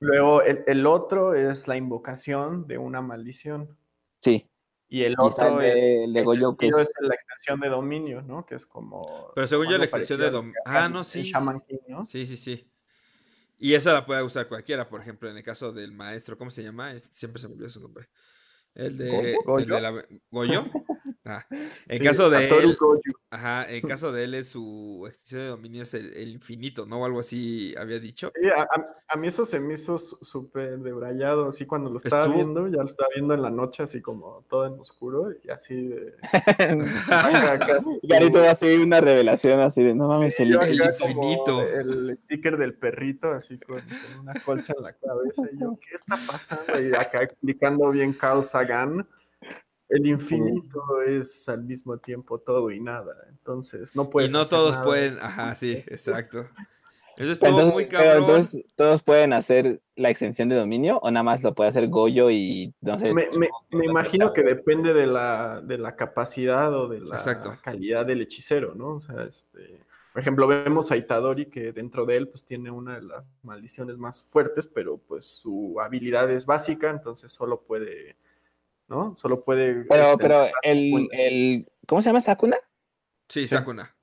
[0.00, 3.76] Luego el, el otro es la invocación de una maldición.
[4.22, 4.50] sí.
[4.88, 7.14] Y el Y está el otro de, el de es, Goyo, que es, es la
[7.14, 8.44] extensión de dominio, ¿no?
[8.46, 9.32] Que es como.
[9.34, 11.32] Pero según yo, la extensión de a lo dom- que Ah, no, sí, sí.
[11.32, 12.04] Shaman King, ¿no?
[12.04, 12.70] Sí, sí, sí.
[13.58, 16.62] Y esa la puede usar cualquiera, por ejemplo, en el caso del maestro, ¿cómo se
[16.62, 16.92] llama?
[16.92, 18.08] Este, siempre se me olvidó su nombre.
[18.74, 19.58] El de, ¿Goyo?
[19.58, 20.64] el de la, ¿Goyo?
[21.26, 22.76] Ah, en Sí, caso de él,
[23.30, 27.00] ajá, en caso de él es su extensión de dominio es el, el infinito, ¿no?
[27.00, 28.30] O algo así había dicho.
[28.34, 28.46] Sí,
[29.08, 32.82] a, mí eso se me hizo súper debrayado, así cuando lo estaba Estuvo- viendo, ya
[32.82, 36.14] lo estaba viendo en la noche, así como todo en oscuro, y así de...
[37.08, 41.62] acá, Garito va a ser una revelación así de no mames, el, infinito.
[41.62, 45.42] El sticker del perrito, así con, con una colcha en la cabeza.
[45.50, 46.82] Y yo, ¿qué está pasando?
[46.82, 49.06] Y acá explicando bien Carl Sagan.
[49.88, 53.14] El infinito es al mismo tiempo todo y nada.
[53.28, 54.30] Entonces, no puedes.
[54.30, 54.84] y no hacer todos nada.
[54.84, 56.48] pueden, ajá, sí, exacto.
[57.16, 58.22] Eso estuvo Entonces, muy pero cabrón.
[58.22, 62.28] entonces, ¿todos pueden hacer la extensión de dominio o nada más lo puede hacer Goyo
[62.28, 63.12] y no sé?
[63.14, 63.28] Me,
[63.70, 67.56] me- imagino que depende de la, de la capacidad o de la Exacto.
[67.62, 68.94] calidad del hechicero, ¿no?
[68.94, 69.78] O sea, este,
[70.12, 73.96] por ejemplo, vemos a Itadori que dentro de él pues tiene una de las maldiciones
[73.96, 78.16] más fuertes, pero pues su habilidad es básica, entonces solo puede,
[78.88, 79.16] ¿no?
[79.16, 79.84] Solo puede...
[79.84, 82.56] Pero, este, pero el, el, ¿cómo se llama Sakuna?
[83.28, 83.94] Sí, Sakuna.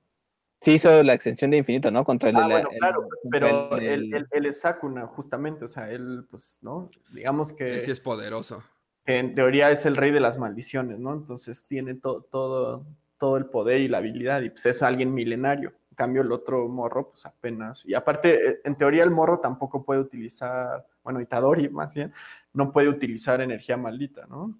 [0.60, 2.04] Sí hizo la extensión de infinito, ¿no?
[2.04, 5.64] Contra el de Ah, la- bueno, el- claro, contra pero el- él, es Sakuna, justamente,
[5.64, 6.88] o sea, él, pues, ¿no?
[7.12, 7.74] Digamos que...
[7.74, 8.62] Él sí es poderoso.
[9.04, 11.12] en teoría es el rey de las maldiciones, ¿no?
[11.12, 12.84] Entonces tiene to- todo,
[13.18, 15.72] todo el poder y la habilidad, y pues es alguien milenario.
[15.90, 17.84] En cambio, el otro morro, pues apenas.
[17.84, 22.12] Y aparte, eh, en teoría, el morro tampoco puede utilizar, bueno, Itadori más bien,
[22.54, 24.56] no puede utilizar energía maldita, ¿no?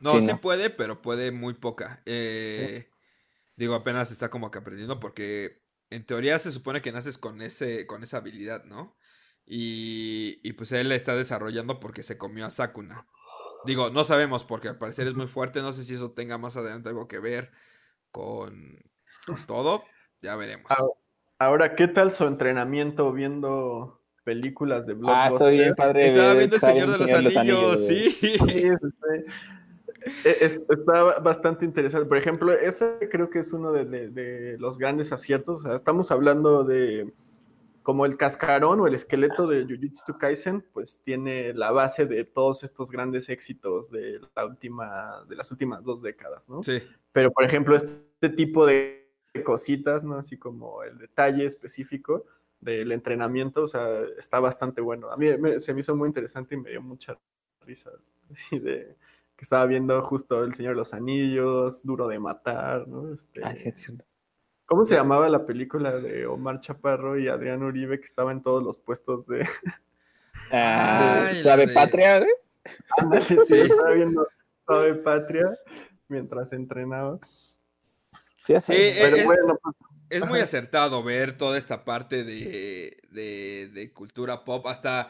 [0.00, 0.40] No, Sí, sí, no.
[0.40, 2.02] puede, pero puede muy poca.
[2.06, 2.88] Eh,
[3.56, 7.86] Digo, apenas está como que aprendiendo porque en teoría se supone que naces con ese,
[7.86, 8.96] con esa habilidad, ¿no?
[9.44, 13.06] Y, y pues él la está desarrollando porque se comió a Sakuna.
[13.66, 15.60] Digo, no sabemos porque al parecer es muy fuerte.
[15.60, 17.50] No sé si eso tenga más adelante algo que ver
[18.10, 18.78] con,
[19.26, 19.84] con todo.
[20.22, 20.66] Ya veremos.
[20.70, 20.82] Ah,
[21.38, 25.32] Ahora, ¿qué tal su entrenamiento viendo películas de Ah, Blockbuster?
[25.34, 26.06] estoy bien padre.
[26.06, 27.86] Estaba viendo El Señor de los Señor Anillos.
[27.86, 29.24] Sí, sí, sí.
[30.24, 32.06] E- es- está bastante interesante.
[32.08, 35.60] Por ejemplo, ese creo que es uno de, de- de los grandes aciertos.
[35.60, 37.12] O sea, estamos hablando de
[37.82, 42.62] como el cascarón o el esqueleto de Jujutsu Kaisen, pues tiene la base de todos
[42.62, 46.62] estos grandes éxitos de la última, de las últimas dos décadas, ¿no?
[46.62, 46.82] Sí.
[47.12, 49.08] Pero, por ejemplo, este tipo de
[49.44, 50.16] cositas, ¿no?
[50.16, 52.26] Así como el detalle específico
[52.60, 55.10] del entrenamiento, o sea, está bastante bueno.
[55.10, 57.18] A mí me- se me hizo muy interesante y me dio mucha
[57.64, 57.90] risa.
[58.30, 58.94] Así de
[59.40, 63.10] que estaba viendo justo El Señor de los Anillos, Duro de Matar, ¿no?
[63.14, 63.96] Este, Ah, sí, sí.
[64.66, 68.62] ¿Cómo se llamaba la película de Omar Chaparro y Adrián Uribe que estaba en todos
[68.62, 69.48] los puestos de...
[70.52, 72.30] Ah, ¿Sabe de- Patria, güey?
[72.98, 73.60] Ándale, sí, Sí.
[73.62, 74.26] estaba viendo
[74.66, 75.58] Suave Patria
[76.08, 77.18] mientras entrenaba.
[78.46, 78.54] Sí.
[78.60, 79.76] Sí, Pero es- bueno, pues
[80.10, 84.66] Es muy acertado ver toda esta parte de, de, de cultura pop.
[84.66, 85.08] Hasta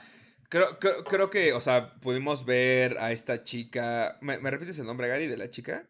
[0.51, 4.19] creo, creo, creo que, o sea, pudimos ver a esta chica.
[4.21, 5.87] ¿Me, me repites el nombre, Gary, de la chica?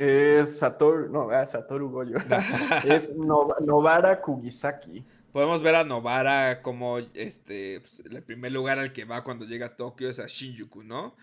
[0.00, 2.16] Es Satoru, no, ah, Satoru Goyo.
[2.84, 5.04] es Nov- Novara Kugisaki.
[5.30, 9.66] Podemos ver a Novara como este, pues, el primer lugar al que va cuando llega
[9.66, 11.14] a Tokio es a Shinjuku, ¿no?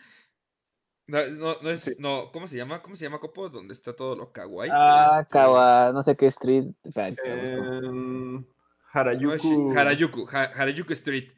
[1.07, 1.95] No, no, no es, Sí.
[1.99, 2.81] no, ¿cómo se llama?
[2.81, 3.49] ¿Cómo se llama, Copo?
[3.49, 4.71] Donde está todo lo kawaii.
[4.73, 6.67] Ah, Este, Kawa, no sé qué street.
[6.95, 7.17] No es
[8.93, 9.35] Harajuku.
[9.37, 11.31] Shi- Harajuku, Ha- Harajuku Street.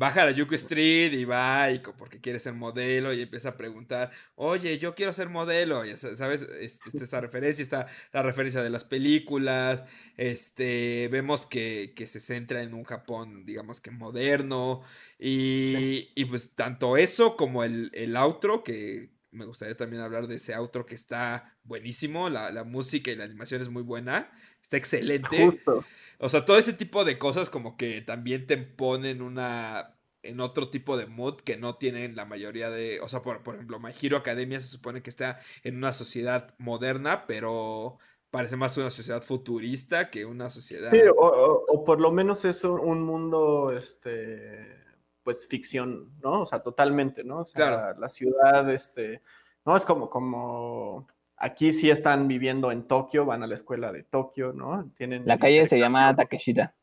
[0.00, 4.10] Va a Harajuku Street y va y porque quiere ser modelo y empieza a preguntar,
[4.36, 8.62] oye, yo quiero ser modelo, ya sa- sabes, este, está esa referencia, está la referencia
[8.62, 9.84] de las películas,
[10.16, 14.80] este, vemos que, que se centra en un Japón, digamos que moderno,
[15.18, 20.36] y, y pues tanto eso como el, el outro, que me gustaría también hablar de
[20.36, 24.30] ese outro que está buenísimo, la, la música y la animación es muy buena,
[24.62, 25.44] está excelente.
[25.44, 25.84] Justo.
[26.18, 30.70] O sea, todo ese tipo de cosas como que también te ponen una en otro
[30.70, 33.90] tipo de mood que no tienen la mayoría de, o sea, por, por ejemplo, My
[34.00, 37.98] Hero Academia se supone que está en una sociedad moderna, pero
[38.30, 42.44] parece más una sociedad futurista que una sociedad Sí, o, o- o por lo menos
[42.44, 44.78] es un, un mundo, este,
[45.24, 46.42] pues ficción, ¿no?
[46.42, 47.38] O sea, totalmente, ¿no?
[47.40, 48.00] O sea, Claro.
[48.00, 49.20] la ciudad, este,
[49.66, 51.08] no es como, como,
[51.42, 54.90] aquí sí están viviendo en Tokio, van a la escuela de Tokio, ¿no?
[54.96, 56.74] Tienen La calle se llama Takeshita.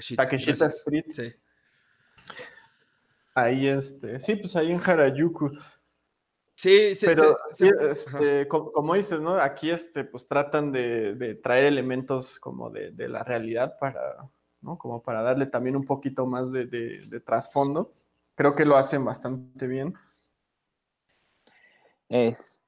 [0.00, 0.76] Shita, Takeshita gracias.
[0.76, 1.04] Street.
[1.10, 1.32] Sí.
[3.34, 5.50] Ahí, este, sí, pues ahí en Harajuku.
[6.54, 9.36] Sí, sí, Pero sí, este, co- como, dices, ¿no?
[9.36, 14.00] Aquí este, pues tratan de, de traer elementos como de, de la realidad para,
[14.60, 14.78] ¿no?
[14.78, 17.94] Como para darle también un poquito más de, de- de trasfondo.
[18.34, 19.94] Creo que lo hacen bastante bien.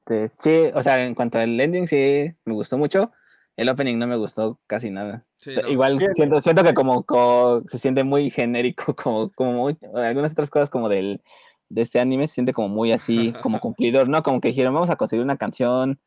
[0.06, 3.12] Este, sí, o sea, en cuanto al ending, sí, me gustó mucho.
[3.56, 5.24] El opening no me gustó casi nada.
[5.32, 5.68] Sí, no.
[5.68, 6.06] Igual Sí.
[6.14, 10.70] siento, siento que como, co- se siente muy genérico, como, como muy- algunas otras cosas
[10.70, 11.22] como del
[11.70, 14.22] de este anime se siente como muy así, como cumplidor, ¿no?
[14.22, 15.98] Como que dijeron, vamos a conseguir una canción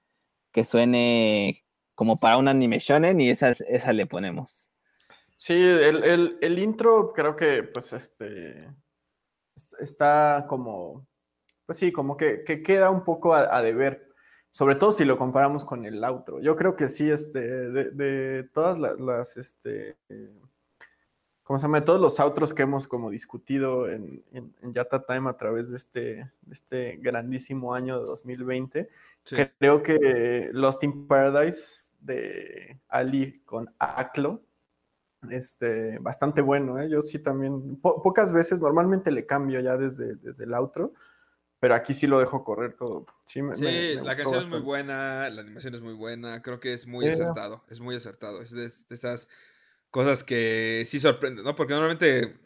[0.52, 1.64] que suene
[1.96, 4.70] como para un anime shonen y esa, esa le ponemos.
[5.38, 8.58] Sí, el, el- el intro creo que pues este
[9.56, 11.06] est- está como,
[11.68, 14.10] pues sí, como que, que queda un poco a, a deber,
[14.50, 16.40] sobre todo si lo comparamos con el outro.
[16.42, 20.32] Yo creo que sí, este, de, de todas la- las, este, eh,
[21.44, 21.82] ¿cómo se llama?
[21.82, 25.70] De todos los outros que hemos como discutido en, en, en Yata Time a través
[25.72, 26.02] de este,
[26.42, 28.90] de este grandísimo año de 2020,
[29.24, 29.36] Sí.
[29.60, 34.42] creo que Lost in Paradise de Ali con Aklo
[35.30, 36.88] este, bastante bueno, ¿eh?
[36.90, 40.94] Yo sí también, po- pocas veces, normalmente le cambio ya desde, desde el outro,
[41.60, 43.06] pero aquí sí lo dejo correr todo.
[43.26, 46.42] Sí, me- Sí, me- me la canción es muy buena, la animación es muy buena,
[46.42, 47.12] creo que es muy Sí.
[47.14, 49.28] acertado, es muy acertado, es de, de esas
[49.90, 51.56] cosas que sí sorprenden, ¿no?
[51.56, 52.38] Porque normalmente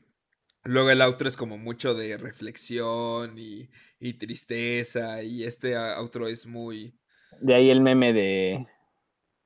[0.63, 3.69] luego el outro es como mucho de reflexión y,
[4.00, 6.93] y tristeza y este outro es muy...
[7.41, 8.67] De ahí el meme de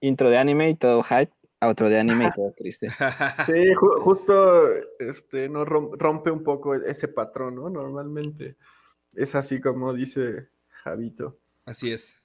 [0.02, 2.90] intro de anime y todo hype, outro de anime y todo triste.
[3.46, 4.68] Sí, ju- justo
[5.00, 7.70] este, no rom- rompe un poco ese patrón, ¿no?
[7.70, 8.58] Normalmente
[9.16, 10.50] es así como dice
[10.84, 11.38] Javito.
[11.66, 12.22] Así es.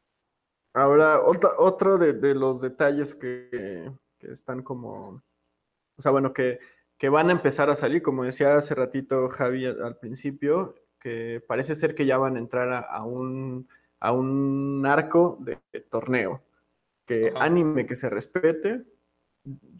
[0.72, 5.22] Ahora, otra- otro de, de los detalles que, que están como,
[5.96, 6.60] o sea, bueno, que,
[6.96, 11.42] que van a empezar a salir, como decía hace ratito Javi al, al principio, que
[11.46, 15.80] parece ser que ya van a entrar a, a un, a un arco de, de
[15.80, 16.42] torneo,
[17.06, 17.44] que Ajá.
[17.44, 18.84] anime que se respete,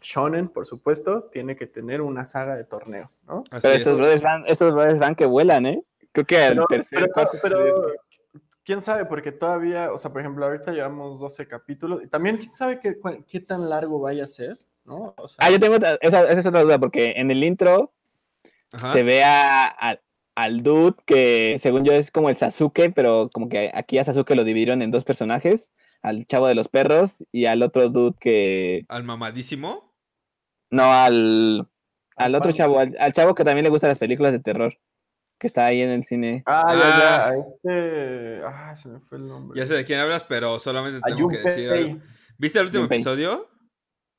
[0.01, 3.43] shonen, por supuesto, tiene que tener una saga de torneo, ¿no?
[3.51, 3.81] Así Pero es.
[3.81, 5.85] estos brothers van, estos brothers van que vuelan, ¿eh?
[6.11, 7.91] Creo que al tercer, pero- cuarto pero,
[8.63, 12.53] quién sabe, porque todavía, o sea, por ejemplo, ahorita llevamos 12 capítulos y también quién
[12.53, 15.13] sabe qué, cuál- qué tan largo vaya a ser, ¿no?
[15.17, 17.93] O sea, Ah, yo tengo otra- esa, esa es otra duda, porque en el intro
[18.73, 18.93] Ajá.
[18.93, 19.99] se ve a, a-
[20.35, 24.31] al dude que según yo es como el Sasuke, pero como que aquí a Sasuke
[24.35, 25.71] lo dividieron en dos personajes,
[26.01, 28.85] al chavo de los perros y al otro dude que...
[28.87, 29.93] Al mamadísimo.
[30.71, 31.59] No, al,
[32.15, 34.77] al ¿Al otro chavo, al, al chavo que también le gustan las películas de terror,
[35.41, 36.43] que está ahí en el cine.
[36.45, 37.29] ah, ya, ya, Ah.
[37.29, 39.59] a este, ah, se me fue el nombre.
[39.59, 41.99] Ya sé de quién hablas, pero solamente a tengo que decir algo.
[42.37, 42.97] ¿Viste el último Junpei.
[42.99, 43.49] episodio?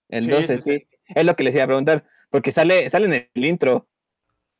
[0.08, 3.06] El Sí, 12, sí, sí, Es lo que les iba a preguntar, porque sale, sale
[3.06, 3.86] en el intro.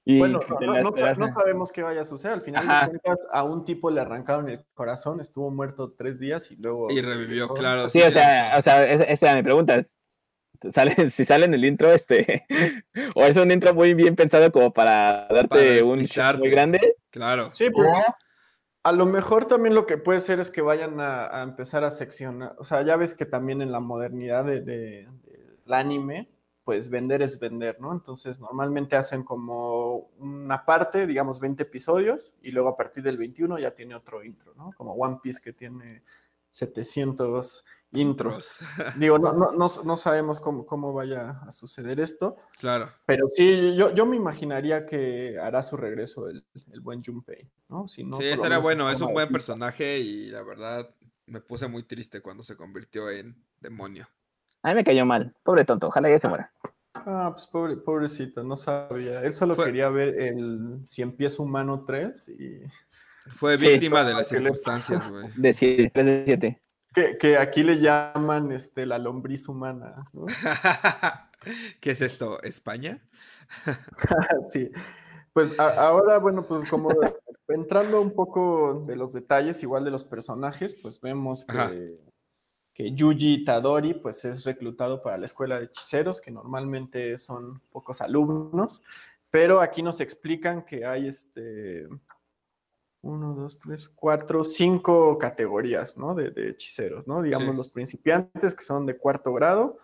[0.05, 0.92] Y Bueno, no,
[1.33, 2.35] sabemos qué vaya a suceder.
[2.35, 6.51] Al final de cuentas, a un tipo le arrancaron el corazón, estuvo muerto tres días
[6.53, 6.90] y luego.
[6.92, 7.90] Y revivió, claro.
[7.90, 9.83] Sí, o sea, o sea, esa, esa era mi pregunta.
[10.72, 12.46] Sale, si sale en el intro, este,
[13.14, 16.96] o es un intro muy bien pensado como para darte Para un shock muy grande.
[17.11, 17.51] Claro.
[17.53, 17.92] Sí, pero
[18.85, 21.90] a lo mejor también lo que puede ser es que vayan a, a empezar a
[21.90, 22.55] seccionar.
[22.59, 25.09] O sea, ya ves que también en la modernidad de, de-
[25.64, 26.29] del anime,
[26.64, 27.92] pues vender es vender, ¿no?
[27.92, 33.59] Entonces, normalmente hacen como una parte, digamos 20 episodios, y luego a partir del 21
[33.59, 34.72] ya tiene otro intro, ¿no?
[34.77, 36.03] Como One Piece que tiene
[36.53, 38.59] 700 intros.
[38.97, 42.91] Digo, no, no, no, no sabemos cómo, cómo vaya a suceder esto, Claro.
[43.07, 47.88] pero sí, yo, yo me imaginaría que hará su regreso el, el buen Junpei, ¿no?
[47.88, 48.91] Si no, sí, menos en bueno.
[48.91, 50.88] Es un de buen personaje y la verdad
[51.27, 54.09] me puse muy triste cuando se convirtió en demonio.
[54.62, 55.35] A mí me cayó mal.
[55.43, 56.53] Pobre tonto, ojalá ya se muera.
[56.95, 59.23] Ah, pues pobre, pobrecito, no sabía.
[59.23, 62.61] Él solo Fue- quería ver el Cien Pies Humano 3 y
[63.30, 63.66] Fue Sí.
[63.68, 65.28] víctima de las ¿Qué le circunstancias, güey.
[65.37, 66.61] De 7, 3 de 7.
[66.94, 70.26] que, que aquí le llaman este, la lombriz humana, ¿no?
[71.80, 72.42] ¿Qué es esto?
[72.42, 73.02] ¿España?
[74.50, 74.70] Sí.
[75.32, 76.90] Pues a- ahora, bueno, pues como
[77.48, 81.70] entrando un poco de los detalles, igual de los personajes, pues vemos Ajá.
[81.70, 81.98] que,
[82.74, 88.00] que Yuji Tadori pues es reclutado para la escuela de hechiceros, que normalmente son pocos
[88.02, 88.82] alumnos,
[89.30, 91.88] pero aquí nos explican que hay este
[93.03, 96.15] uno, dos, tres, cuatro, cinco categorías, ¿no?
[96.15, 97.21] De, de hechiceros, ¿no?
[97.21, 97.57] Digamos Sí.
[97.57, 99.79] los principiantes que son de cuarto grado,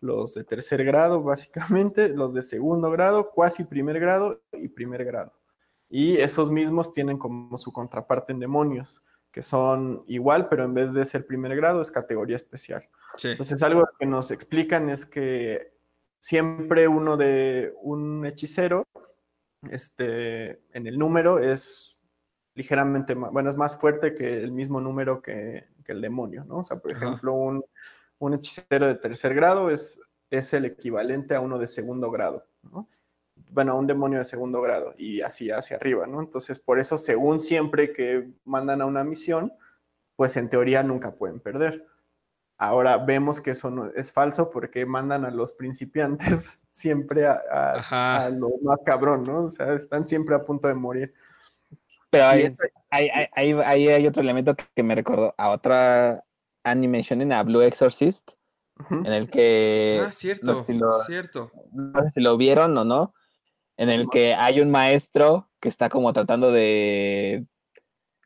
[0.00, 5.32] los de tercer grado, básicamente, los de segundo grado, cuasi primer grado y primer grado.
[5.88, 9.02] Y esos mismos tienen como su contraparte en demonios,
[9.32, 12.88] que son igual, pero en vez de ser primer grado es categoría especial.
[13.16, 13.28] Sí.
[13.28, 15.72] Entonces, algo que nos explican es que
[16.20, 18.84] siempre uno de un hechicero,
[19.68, 21.98] este, en el número es
[22.60, 26.58] ligeramente más, bueno, es más fuerte que el mismo número que, que el demonio, ¿no?
[26.58, 27.06] O sea, por Ajá.
[27.06, 27.64] ejemplo, un,
[28.18, 29.98] un hechicero de tercer grado es,
[30.28, 32.86] es el equivalente a uno de segundo grado, ¿no?
[33.50, 36.20] Bueno, a un demonio de segundo grado y así hacia arriba, ¿no?
[36.20, 39.54] Entonces, por eso, según siempre que mandan a una misión,
[40.14, 41.86] pues en teoría nunca pueden perder.
[42.58, 48.26] Ahora vemos que eso no es falso porque mandan a los principiantes siempre a, a,
[48.26, 49.44] a lo más cabrón, ¿no?
[49.44, 51.14] O sea, están siempre a punto de morir.
[52.10, 52.52] Pero ahí,
[52.90, 53.52] hay,
[53.88, 56.24] hay, otro elemento que me recordó a otra
[56.64, 58.32] animation en a Blue Exorcist,
[58.90, 60.02] en el que...
[60.04, 61.52] Ah, cierto, no sé si lo, cierto.
[61.72, 63.14] No sé si lo vieron o no,
[63.76, 67.46] en el que hay un maestro que está como tratando de,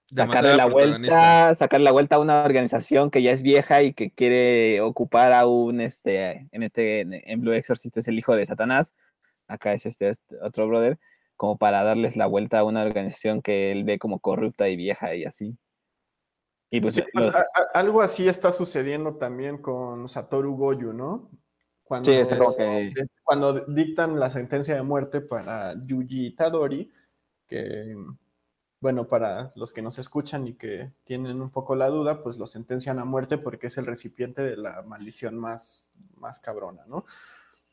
[0.06, 4.10] sacarle la vuelta, sacarle la vuelta a una organización que ya es vieja y que
[4.10, 8.94] quiere ocupar a un, este, en este, en Blue Exorcist es el hijo de Satanás,
[9.48, 10.98] acá es este, este otro brother,
[11.36, 15.14] como para darles la vuelta a una organización que él ve como corrupta y vieja
[15.14, 15.56] y así.
[16.70, 17.30] Y pues, pues
[17.72, 21.30] algo así está sucediendo también con Satoru Goyu, ¿no?
[21.84, 22.18] Cuando, sí,
[22.56, 22.92] que...
[23.22, 26.90] cuando dictan la sentencia de muerte para Yuji Itadori,
[27.46, 27.94] que,
[28.80, 32.46] bueno, para los que nos escuchan y que tienen un poco la duda, pues lo
[32.46, 37.04] sentencian a muerte porque es el recipiente de la maldición más, más cabrona, ¿no?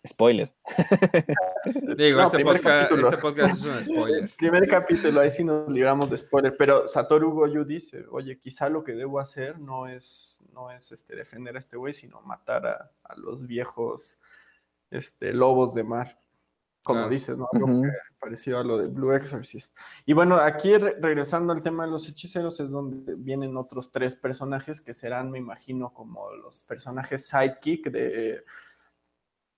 [0.07, 0.51] Spoiler.
[1.97, 4.29] Digo, este, podcast, este, podcast, es un spoiler.
[4.35, 8.83] Primer capítulo, ahí sí nos libramos de spoiler, pero Satoru Goyu dice, oye, quizá lo
[8.83, 12.91] que debo hacer no es, no es este, defender a este güey, sino matar a,
[13.03, 14.19] a, los viejos
[14.89, 16.19] este, lobos de mar,
[16.83, 17.47] como dices, ¿no?
[17.53, 17.83] Algo
[18.19, 19.77] parecido a lo de Blue Exorcist.
[20.07, 24.81] Y bueno, aquí regresando al tema de los hechiceros es donde vienen otros tres personajes
[24.81, 28.43] que serán, me imagino, como los personajes sidekick de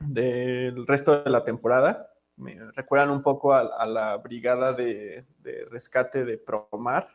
[0.08, 2.10] del resto de la temporada.
[2.36, 5.26] Me recuerdan un poco a, la brigada de,
[5.70, 7.08] rescate de Promar.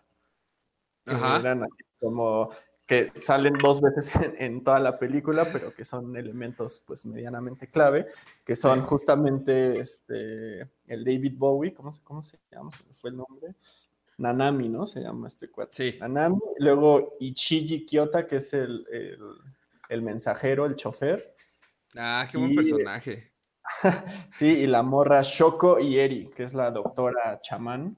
[1.05, 2.51] Que eran así como
[2.89, 8.07] que salen dos veces en, toda la película, pero que son elementos pues medianamente clave,
[8.45, 12.71] que son justamente este, el David Bowie, ¿cómo se, cómo se llama?
[12.95, 13.55] fue el nombre?
[14.17, 14.87] Nanami, ¿no?
[14.87, 15.73] Se llama este cuate.
[15.73, 15.99] Sí.
[16.01, 16.41] Nanami.
[16.59, 18.87] Luego Ichiji Kyota, que es el,
[19.89, 21.37] el mensajero, el chofer.
[21.97, 23.33] Ah, qué buen personaje.
[24.33, 27.97] sí, y la morra Shoko y Eri, que es la doctora chamán.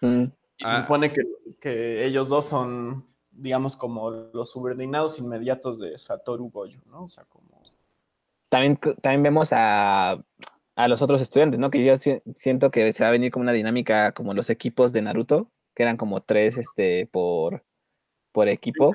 [0.00, 0.24] Mm.
[0.56, 0.82] Y se ah.
[0.82, 7.04] supone que, ellos dos son, digamos, como los subordinados inmediatos de Satoru Goju, ¿no?
[7.04, 7.62] O sea, como...
[8.48, 10.22] También, también vemos a,
[10.86, 11.70] los otros estudiantes, ¿no?
[11.70, 11.96] Que yo
[12.36, 15.82] siento que se va a venir como una dinámica como los equipos de Naruto, que
[15.82, 17.64] eran como tres este, por,
[18.30, 18.92] por equipo.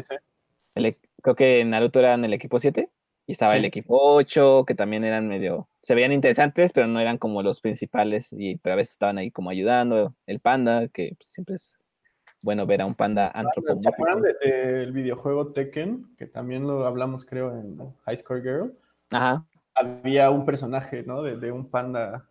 [0.75, 2.89] E, creo que en Naruto eran el equipo 7.
[3.29, 7.19] Y estaba el equipo 8, que también eran medio, se veían interesantes, pero no eran
[7.19, 10.15] como los principales, y pero a veces estaban ahí como ayudando.
[10.25, 11.77] El panda, que pues, siempre es
[12.41, 13.81] bueno ver a un panda antropomórfico.
[13.83, 16.15] ¿Se acuerdan del videojuego Tekken?
[16.17, 18.73] Que también lo hablamos, creo, en High Score Girl.
[19.11, 19.45] Ajá.
[19.75, 21.21] Había un personaje, ¿no?
[21.21, 22.27] De, un panda.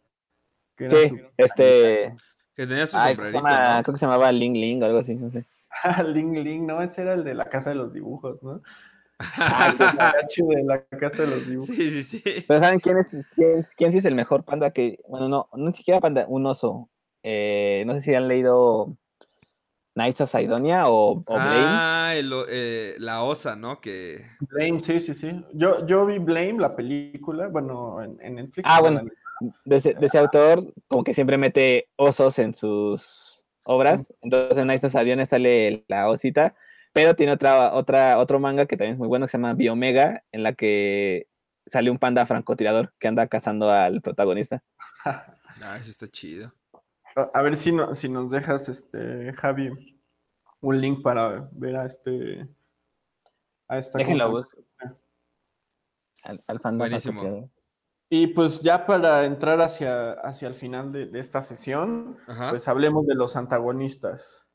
[0.74, 2.16] Que sí, este...
[2.56, 5.46] Que tenía su sombrerito, Creo que se llamaba Ling Ling o algo así, no sé.
[6.08, 8.62] Ling Ling, no, ese era el de la casa de los dibujos, ¿no?
[9.18, 11.74] De la casa de los dibujos.
[11.74, 12.44] Sí, sí, sí.
[12.46, 15.72] Pero ¿saben quién es, quién, quién sí es el mejor panda que, bueno, no, no
[15.72, 16.88] siquiera panda, un oso.
[17.22, 18.96] Eh, no sé si han leído
[19.94, 21.56] Knights of Sidonia o, o Blame.
[21.56, 23.80] Ah, eh, la osa, ¿no?
[23.80, 24.24] Que...
[24.40, 25.44] Blame, sí, sí, sí.
[25.52, 28.68] Yo, yo vi Blame, la película, bueno, en, en Netflix.
[28.70, 29.02] Ah, bueno,
[29.64, 34.14] de ese, de ese, autor, como que siempre mete osos en sus obras.
[34.22, 36.54] Entonces en Knights of Sidonia sale la osita
[36.92, 40.24] pero tiene otra, otra, otro manga que también es muy bueno que se llama Biomega,
[40.32, 41.28] en la que
[41.66, 44.62] sale un panda francotirador que anda cazando al protagonista.
[45.04, 46.52] ah, eso está chido.
[47.34, 49.70] A, ver si, no, si nos dejas, este, Javi,
[50.60, 52.48] un link para ver a este.
[53.66, 54.40] A esta Déjenlo
[56.22, 57.50] Al, al panda Buenísimo.
[58.10, 62.16] Y pues ya para entrar hacia, hacia el final de, esta sesión,
[62.48, 64.47] pues hablemos de los antagonistas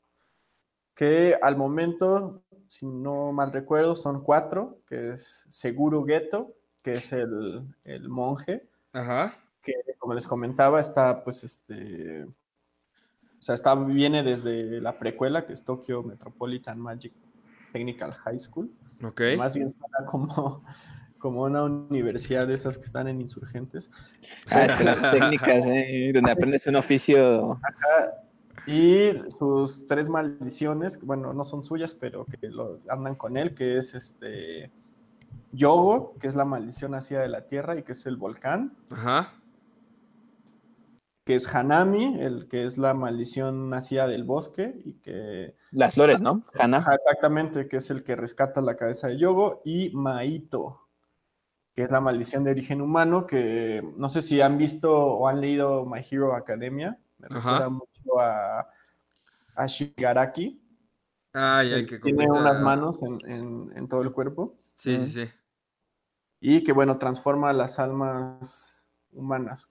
[0.94, 7.12] que al momento, si no mal recuerdo, son cuatro, que es Seguro Ghetto, que es
[7.12, 7.64] el,
[8.08, 9.36] monje, Ajá.
[9.62, 15.52] que como les comentaba, está pues este, o sea, está, viene desde la precuela, que
[15.52, 17.12] es Tokyo Metropolitan Magic
[17.72, 18.70] Technical High School.
[19.02, 19.20] Ok.
[19.36, 20.64] Más bien suena como,
[21.18, 23.90] como una universidad de esas que están en insurgentes.
[24.48, 26.10] Ah, las técnicas, ¿eh?
[26.14, 27.60] donde aprendes un oficio.
[27.62, 28.23] Ajá,
[28.66, 33.78] y sus tres maldiciones, bueno, no son suyas, pero que lo, andan con él, que
[33.78, 34.70] es este
[35.52, 38.76] Yogo, que es la maldición nacida de la tierra y que es el volcán.
[38.90, 39.34] Ajá.
[41.24, 45.54] Que es Hanami, el que es la maldición nacida del bosque y que...
[45.70, 46.44] Las flores, ¿no?
[46.58, 46.78] Hana.
[46.78, 49.62] exactamente, que es el que rescata la cabeza de Yogo.
[49.64, 50.80] Y Maito,
[51.74, 55.40] que es la maldición de origen humano, que no sé si han visto o han
[55.40, 56.98] leído My Hero Academia.
[57.18, 58.68] Me recuerda mucho a,
[59.54, 60.60] a Shigaraki.
[61.32, 64.56] Ay, que Tiene unas manos en, en, todo el cuerpo.
[64.76, 65.30] Sí, sí, sí.
[66.40, 69.68] Y que, bueno, transforma las almas humanas.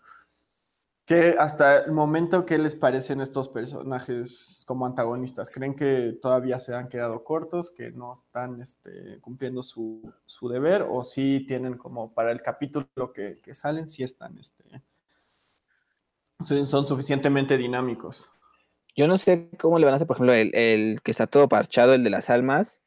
[1.05, 5.49] Que hasta el momento, ¿qué les parecen estos personajes como antagonistas?
[5.49, 10.85] ¿Creen que todavía se han quedado cortos, que no están este, cumpliendo su, su, deber?
[10.89, 14.63] ¿O sí tienen como para el capítulo que, que salen, sí están, este,
[16.43, 18.29] son suficientemente dinámicos?
[18.95, 21.49] Yo no sé cómo le van a hacer, por ejemplo, el, el, que está todo
[21.49, 22.79] parchado, el de las almas.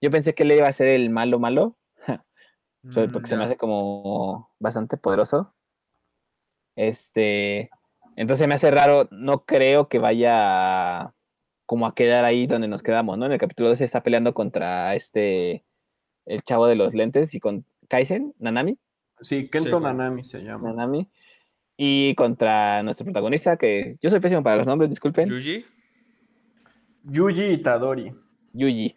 [0.00, 1.76] Yo pensé que le iba a ser el malo malo,
[3.12, 5.54] porque se me hace como bastante poderoso.
[6.76, 7.70] Este,
[8.14, 11.12] entonces me hace raro, no creo que vaya
[11.66, 13.26] como a quedar ahí donde nos quedamos, ¿no?
[13.26, 15.64] En el capítulo 12 está peleando contra este,
[16.24, 18.78] el chavo de los lentes y con Kaisen, Nanami.
[19.20, 20.70] Sí, Kento Nanami se llama.
[20.70, 21.10] Nanami.
[21.80, 25.28] Y contra nuestro protagonista, que yo soy pésimo para los nombres, disculpen.
[25.28, 25.64] Yuji.
[27.04, 28.12] Yuji Itadori.
[28.52, 28.96] Yuji.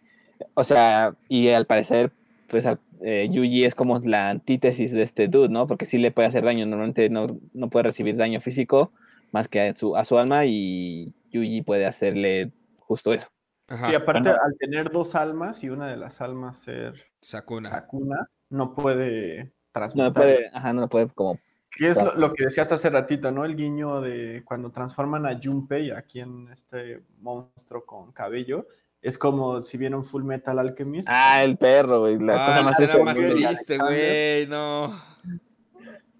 [0.54, 2.12] O sea, y al parecer,
[2.48, 2.66] pues
[3.00, 5.68] eh, Yuji es como la antítesis de este dude, ¿no?
[5.68, 8.92] Porque sí le puede hacer daño, normalmente no, no puede recibir daño físico
[9.30, 13.28] más que a su, a su alma y Yuji puede hacerle justo eso.
[13.68, 13.88] Ajá.
[13.88, 18.74] Sí, aparte al tener dos almas y una de las almas ser Sakuna, Sakuna no
[18.74, 20.08] puede transmutar.
[20.08, 21.38] No puede, ajá, no puede como
[21.78, 23.44] y es lo, lo, que decías hace ratito, ¿no?
[23.44, 28.66] El guiño de cuando transforman a Junpei aquí en este monstruo con cabello.
[29.00, 31.08] Es como si vieron Full Metal Alchemist.
[31.10, 32.18] Ah, el perro, güey.
[32.18, 34.46] La ah, cosa más, era más triste, güey.
[34.46, 34.88] No.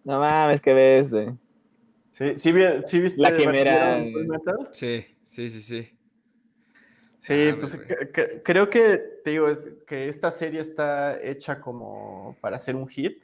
[0.04, 1.28] No mames, ¿qué ves, güey?
[2.10, 2.52] Sí, sí,
[2.84, 4.02] sí viste la quimera.
[4.12, 4.68] Full Metal?
[4.72, 5.98] Sí, sí, sí, sí.
[7.20, 11.60] Sí, ah, pues que, que, creo que, te digo, es que esta serie está hecha
[11.60, 13.22] como para hacer un hit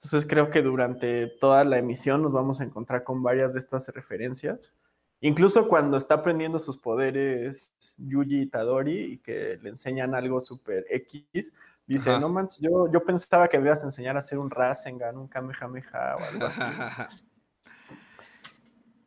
[0.00, 3.88] entonces creo que durante toda la emisión nos vamos a encontrar con varias de estas
[3.88, 4.72] referencias.
[5.20, 11.52] Incluso cuando está aprendiendo sus poderes Yuji Itadori y que le enseñan algo súper X,
[11.84, 12.20] dice, Ajá.
[12.20, 15.26] no manches, yo, yo pensaba que me ibas a enseñar a hacer un Rasengan, un
[15.26, 16.62] Kamehameha o algo así.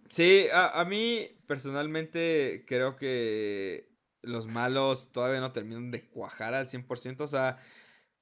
[0.09, 3.89] sí, a, a mí personalmente creo que
[4.21, 7.57] los malos todavía no terminan de cuajar al 100%, o sea...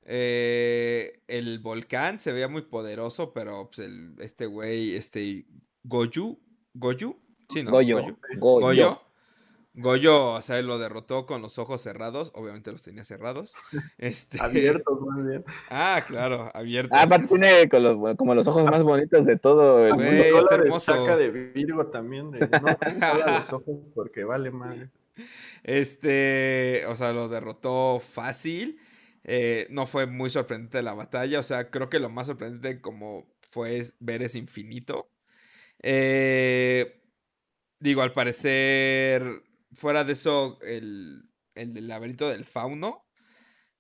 [0.04, 5.46] Eh, el volcán se veía muy poderoso, pero pues el, este güey, este
[5.84, 6.40] Goyu,
[6.74, 7.16] Goyu,
[7.50, 7.72] sí, ¿no?
[7.72, 8.18] Goyo.
[8.38, 8.60] Goyo.
[8.60, 9.02] Goyo.
[9.76, 13.56] Goyo, o sea, lo derrotó con los ojos cerrados, obviamente los tenía cerrados.
[13.98, 14.42] Este...
[14.42, 15.46] Abiertos, más bien.
[15.70, 16.98] Ah, claro, abiertos.
[16.98, 20.06] Ah, aparte tiene con los, como los ojos más bonitos de todo el mundo.
[20.06, 20.94] Güey, está hermoso.
[20.94, 22.50] Saca de Virgo también, de, no
[23.38, 24.98] los ojos porque vale más.
[25.64, 28.80] Este, o sea, lo derrotó fácil.
[29.32, 31.40] Eh, no fue muy sorprendente la batalla.
[31.40, 35.12] O sea, creo que lo más sorprendente como fue ver ese infinito.
[35.84, 37.02] Eh,
[37.80, 43.08] digo, al parecer, fuera de eso, el, el del laberinto del fauno.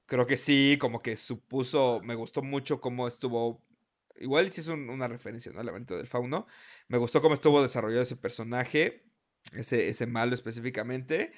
[0.05, 3.63] Creo que sí, como que supuso, me gustó mucho cómo estuvo,
[4.17, 5.59] igual si es un, una referencia, ¿no?
[5.61, 6.47] El laberinto del fauno.
[6.87, 9.03] Me gustó cómo estuvo desarrollado ese personaje,
[9.53, 11.31] ese, ese malo específicamente.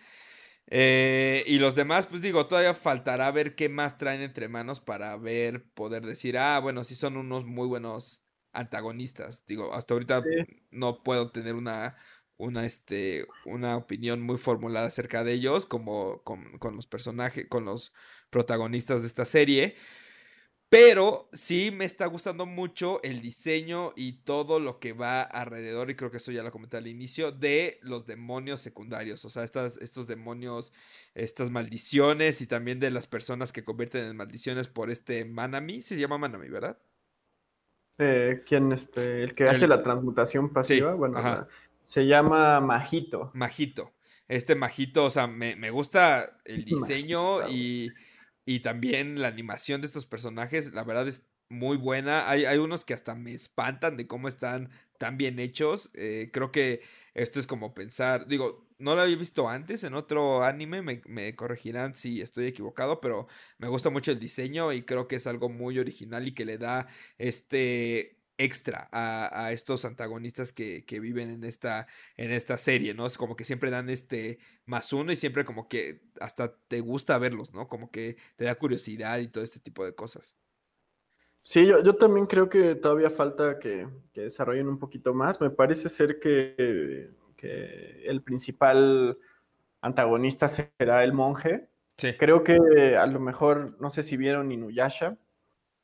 [0.73, 5.17] Eh, y los demás, pues digo, todavía faltará ver qué más traen entre manos para
[5.17, 9.45] ver, poder decir, ah, bueno, sí son unos muy buenos antagonistas.
[9.45, 10.63] Digo, hasta ahorita sí.
[10.71, 11.97] no puedo tener una,
[12.37, 17.65] una, este, una opinión muy formulada acerca de ellos, como con, con los personajes, con
[17.65, 17.93] los
[18.29, 19.75] protagonistas de esta serie.
[20.71, 25.95] Pero sí me está gustando mucho el diseño y todo lo que va alrededor, y
[25.95, 29.25] creo que eso ya lo comenté al inicio, de los demonios secundarios.
[29.25, 30.71] O sea, estas, estos demonios,
[31.13, 35.81] estas maldiciones y también de las personas que convierten en maldiciones por este Manami.
[35.81, 36.79] Se llama Manami, ¿verdad?
[37.97, 38.71] Eh, ¿Quién?
[38.71, 39.49] Este, el que el...
[39.49, 40.93] hace la transmutación pasiva.
[40.93, 41.47] Sí, bueno,
[41.83, 43.29] se llama Majito.
[43.33, 43.91] Majito.
[44.29, 47.91] Este Majito, o sea, me, me gusta el diseño Majito, y
[48.45, 52.29] y también la animación de estos personajes, la verdad es muy buena.
[52.29, 55.91] Hay, hay unos que hasta me espantan de cómo están tan bien hechos.
[55.93, 56.81] Eh, creo que
[57.13, 61.35] esto es como pensar, digo, no lo había visto antes en otro anime, me, me,
[61.35, 63.27] corregirán si estoy equivocado, pero
[63.57, 66.57] me gusta mucho el diseño y creo que es algo muy original y que le
[66.57, 66.87] da
[67.17, 71.87] este extra a, a estos antagonistas que, que, viven en esta,
[72.17, 73.05] en esta serie, ¿no?
[73.05, 77.17] Es como que siempre dan este más uno y siempre como que hasta te gusta
[77.17, 77.67] verlos, ¿no?
[77.67, 80.35] Como que te da curiosidad y todo este tipo de cosas.
[81.43, 85.41] Sí, yo, yo también creo que todavía falta que, que, desarrollen un poquito más.
[85.41, 89.17] Me parece ser que, que el principal
[89.81, 91.69] antagonista será el monje.
[91.97, 92.13] Sí.
[92.17, 95.17] Creo que a lo mejor, no sé si vieron Inuyasha,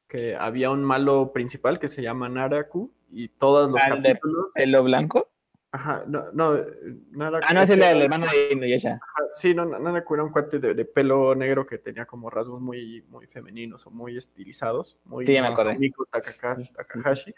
[0.08, 4.48] que había un malo principal que se llama Naraku y todos los ¿Al capítulos.
[4.54, 5.30] ¿Pelo blanco?
[5.72, 7.42] Ajá, no, no, era.
[7.44, 8.94] Ah, no, es el, el hermano de Inuyasha.
[8.94, 12.62] Ajá, Sí, no, no era un cuate de, de pelo negro que tenía como rasgos
[12.62, 14.98] muy, muy femeninos o muy estilizados.
[15.06, 15.78] Muy Sí, ya me acordé.
[15.78, 17.34] Miku Takahashi.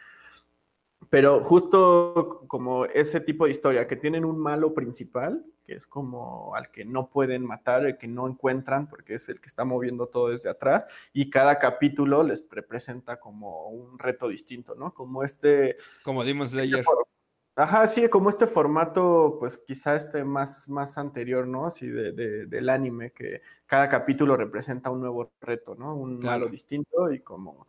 [1.09, 6.55] Pero justo como ese tipo de historia, que tienen un malo principal, que es como
[6.55, 10.07] al que no pueden matar, el que no encuentran, porque es el que está moviendo
[10.07, 14.95] todo desde atrás, y cada capítulo les representa como un reto distinto, ¿no?
[14.95, 16.83] Como este Como Demon Slayer.
[17.55, 21.67] Ajá, sí, como este formato, pues quizá este más, más anterior, ¿no?
[21.67, 25.95] Así de, de- del anime, que cada capítulo representa un nuevo reto, ¿no?
[25.95, 26.39] Un Claro.
[26.45, 27.67] malo distinto y como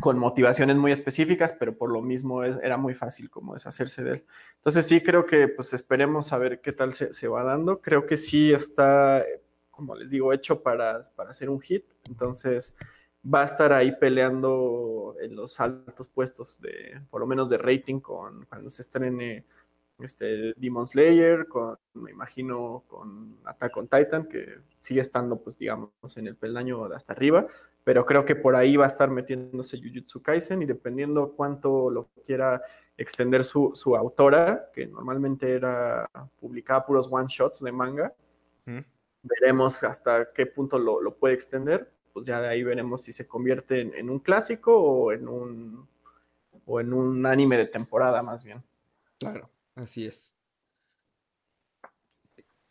[0.00, 4.10] con motivaciones muy específicas, pero por lo mismo es- era muy fácil como deshacerse de
[4.12, 4.24] él.
[4.56, 7.80] Entonces sí creo que pues esperemos a ver qué tal se, se va dando.
[7.80, 9.40] Creo que sí está, eh,
[9.70, 11.84] como les digo, hecho para, para hacer un hit.
[12.08, 12.74] Entonces
[13.24, 18.00] va a estar ahí peleando en los altos puestos de, por lo menos de rating,
[18.00, 19.44] con cuando se estrene
[19.98, 25.90] este Demon Slayer, con, me imagino, con Attack on Titan, que sigue estando, pues, digamos,
[26.16, 27.46] en el peldaño de hasta arriba,
[27.84, 32.08] pero creo que por ahí va a estar metiéndose Jujutsu Kaisen y dependiendo cuánto lo
[32.24, 32.62] quiera
[32.96, 36.08] extender su, su autora, que normalmente era
[36.40, 38.12] publicaba puros one shots de manga,
[39.22, 43.26] veremos hasta qué punto lo, lo puede extender, pues ya de ahí veremos si se
[43.26, 45.88] convierte en, en un clásico o en un
[46.66, 48.62] o en un anime de temporada más bien.
[49.18, 50.34] Claro, así es.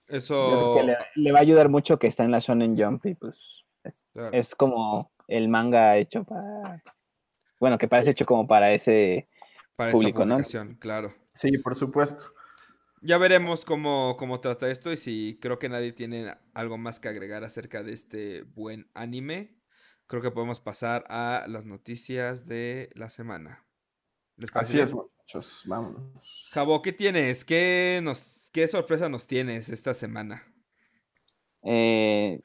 [0.08, 0.76] Eso.
[0.78, 3.66] que le, le va a ayudar mucho que está en la Shonen Jump y pues
[3.84, 4.30] es, claro.
[4.34, 6.84] es como el manga hecho para...
[7.60, 9.30] Bueno, que parece hecho como para ese...
[9.76, 10.78] para público, esta ¿no?
[10.80, 11.16] claro.
[11.34, 12.26] Sí, por supuesto.
[13.02, 17.10] Ya veremos cómo, cómo trata esto y si creo que nadie tiene algo más que
[17.10, 19.56] agregar acerca de este buen anime.
[20.08, 23.65] Creo que podemos pasar a las noticias de la semana.
[24.38, 25.64] ¿Les Así es, muchachos.
[25.66, 26.52] Vámonos.
[26.54, 27.46] Jabo, ¿qué tienes?
[27.46, 30.44] ¿Qué, nos, ¿Qué sorpresa nos tienes esta semana?
[31.64, 32.42] eh,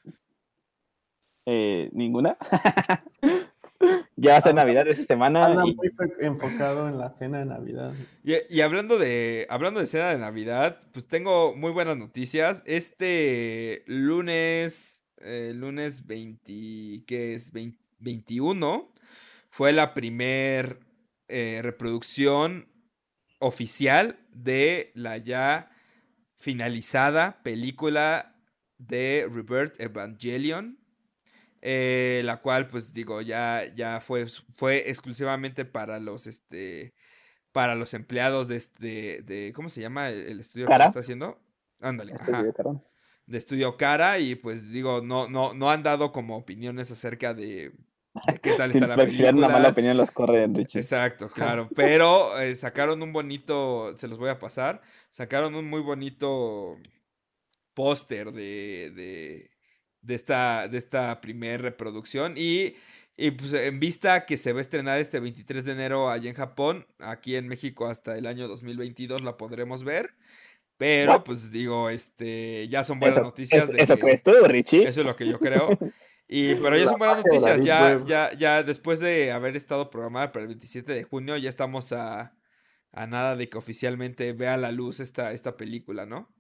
[1.47, 2.37] eh, ¿Ninguna?
[4.17, 7.93] ya Ah, Navidad esta semana Anda y muy enfocado en la cena de Navidad.
[8.23, 12.63] Y, y hablando de hablando de cena de Navidad, pues tengo muy buenas noticias.
[12.67, 17.53] Este lunes, eh, lunes 20, ¿qué es?
[17.53, 18.93] 20 21,
[19.51, 20.79] fue la primer
[21.31, 22.69] eh, reproducción
[23.39, 25.71] oficial de la ya
[26.37, 28.37] finalizada película
[28.79, 30.79] de Rebirth Evangelion.
[31.63, 36.95] eh, la cual, pues digo, ya, ya fue, fue exclusivamente para los este
[37.53, 40.85] para los empleados de este de ¿cómo se llama el, estudio que ¿Cara?
[40.85, 41.39] lo está haciendo?
[41.81, 42.33] Ándale, Este
[43.27, 47.73] de estudio Cara y pues digo, no no no han dado como opiniones acerca de
[48.43, 50.81] qué tal Sin la una mala opinión los corren, Richie.
[50.81, 51.69] Exacto, claro.
[51.75, 54.81] Pero eh, sacaron un bonito, se los voy a pasar,
[55.11, 56.77] sacaron un muy bonito
[57.75, 59.51] póster de, de,
[60.03, 62.75] de esta, de esta primer reproducción y,
[63.17, 66.37] y, pues en vista que se va a estrenar este 23 de enero allá en
[66.37, 70.15] Japón, aquí en México hasta el año 2022 la podremos ver.
[70.77, 71.25] Pero What?
[71.25, 73.65] pues digo, este, ya son buenas Eso, noticias.
[73.65, 74.89] es- de eso que- crees tú, Richie.
[74.89, 75.69] eso es lo que yo creo.
[76.33, 77.61] Y, pero ya son buenas noticias.
[77.63, 81.93] Ya, ya, ya después de haber estado programada para el 27 de junio, ya estamos
[81.93, 82.37] a,
[82.93, 86.33] a nada de que oficialmente vea la luz esta, esta película, ¿no?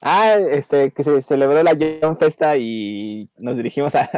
[0.00, 4.08] Ah, este, que se celebró la John Festa y nos dirigimos a-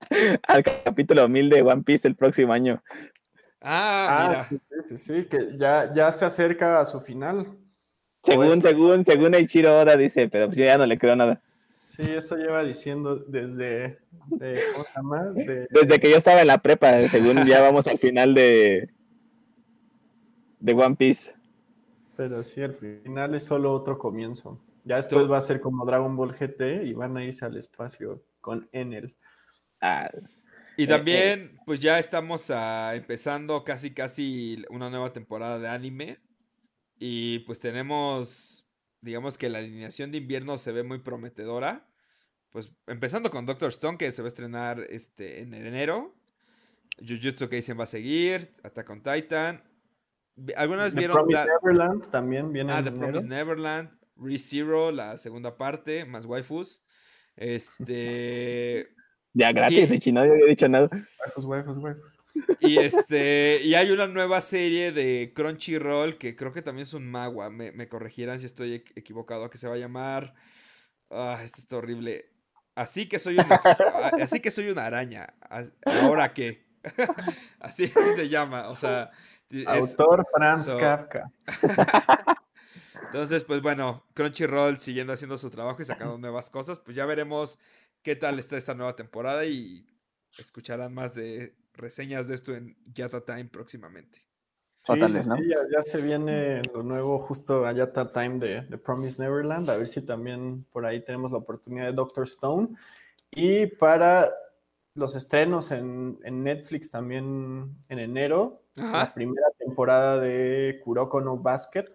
[0.48, 2.82] al capítulo 1000 de One Piece el próximo año.
[3.60, 4.48] Ah, Ah, mira.
[4.48, 7.58] sí, sí, sí, que ya, ya se acerca a su final.
[8.22, 11.40] Según, según, según Eiichiro Oda dice, pero pues yo ya no le creo nada.
[11.88, 13.98] Sí, eso lleva diciendo desde,
[15.70, 18.90] Desde que yo estaba en la prepa, según ya vamos al final de,
[20.60, 21.32] de One Piece.
[22.14, 24.60] pero sí, al final es solo otro comienzo.
[24.84, 27.56] Ya después Tú- va a ser como Dragon Ball GT y van a irse al
[27.56, 29.16] espacio con Enel.
[29.80, 30.10] Ah,
[30.76, 36.18] Y eh, también, pues ya estamos ah, empezando casi, casi una nueva temporada de anime.
[36.98, 38.67] Y pues tenemos,
[39.00, 41.86] digamos que la alineación de invierno se ve muy prometedora.
[42.50, 46.14] Pues empezando con Doctor Stone, que se va a estrenar este, en enero.
[47.06, 48.50] Jujutsu Kaisen va a seguir.
[48.62, 49.62] Attack on Titan.
[50.56, 53.06] ¿Alguna vez The vieron Promised Da- Neverland también viene Ah, en The enero.
[53.06, 56.82] Promised Neverland, ReZero, la segunda parte, más waifus.
[57.36, 58.88] Este.
[59.38, 60.88] Ya gratis, Richie, no había dicho nada.
[61.20, 62.18] Waifus, waifus, waifus.
[62.60, 63.60] Y este.
[63.62, 67.48] Y hay una nueva serie de Crunchyroll que creo que también es un magua.
[67.50, 69.48] Me, me corregirán si estoy equ- equivocado.
[69.50, 70.34] Que se va a llamar.
[71.10, 72.30] Ah, esto está horrible.
[72.74, 73.58] Así que soy una.
[74.22, 75.26] así que soy una araña.
[75.84, 76.66] ¿Ahora qué?
[77.60, 78.68] así, así se llama.
[78.70, 79.10] O sea.
[79.50, 81.30] es- Autor Franz so- Kafka.
[83.08, 87.58] Entonces, pues bueno, Crunchyroll siguiendo haciendo su trabajo y sacando nuevas cosas, pues ya veremos
[88.02, 89.86] qué tal está esta nueva temporada y
[90.38, 94.24] escucharán más de reseñas de esto en Yata Time próximamente.
[94.84, 95.28] Sí, sí,
[95.70, 99.86] ya, se viene lo nuevo justo a Yata Time de, de, Promise Neverland, a ver
[99.86, 102.68] si también por ahí tenemos la oportunidad de Doctor Stone.
[103.30, 104.32] Y para
[104.94, 111.90] los estrenos en, en Netflix también en enero, la primera temporada de Kuroko no Basket,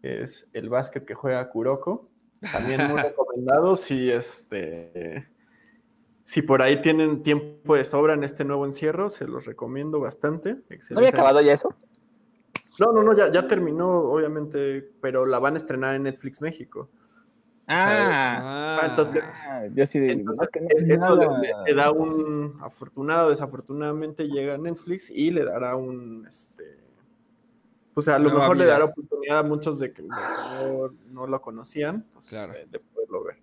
[0.00, 2.08] que es el básquet que juega Kuroko.
[2.52, 5.28] También muy recomendado si este
[6.28, 10.58] si por ahí tienen tiempo de sobra en este nuevo encierro, se los recomiendo bastante.
[10.90, 11.74] ¿No había acabado ya eso?
[12.78, 16.90] No, no, no, ya, ya terminó, obviamente, pero la van a estrenar en Netflix México.
[17.66, 19.98] Ah, entonces, ah, yo sí
[20.88, 21.16] eso
[21.66, 26.87] le, da un afortunado, desafortunadamente llega a Netflix y le dará un este
[27.98, 32.30] pues a lo mejor le dará oportunidad a muchos de que no, lo conocían, pues,
[32.30, 33.38] de, poderlo ver.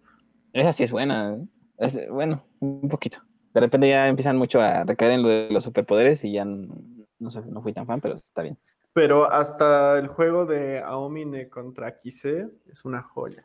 [0.53, 1.38] Esa sí es buena,
[1.78, 2.08] ¿eh?
[2.10, 3.18] bueno, un poquito.
[3.53, 6.74] De repente ya empiezan mucho a recaer en lo de los superpoderes y ya no,
[7.20, 8.58] no fui tan fan, pero está bien.
[8.93, 13.43] Pero hasta el juego de Aomine contra Kise es una joya.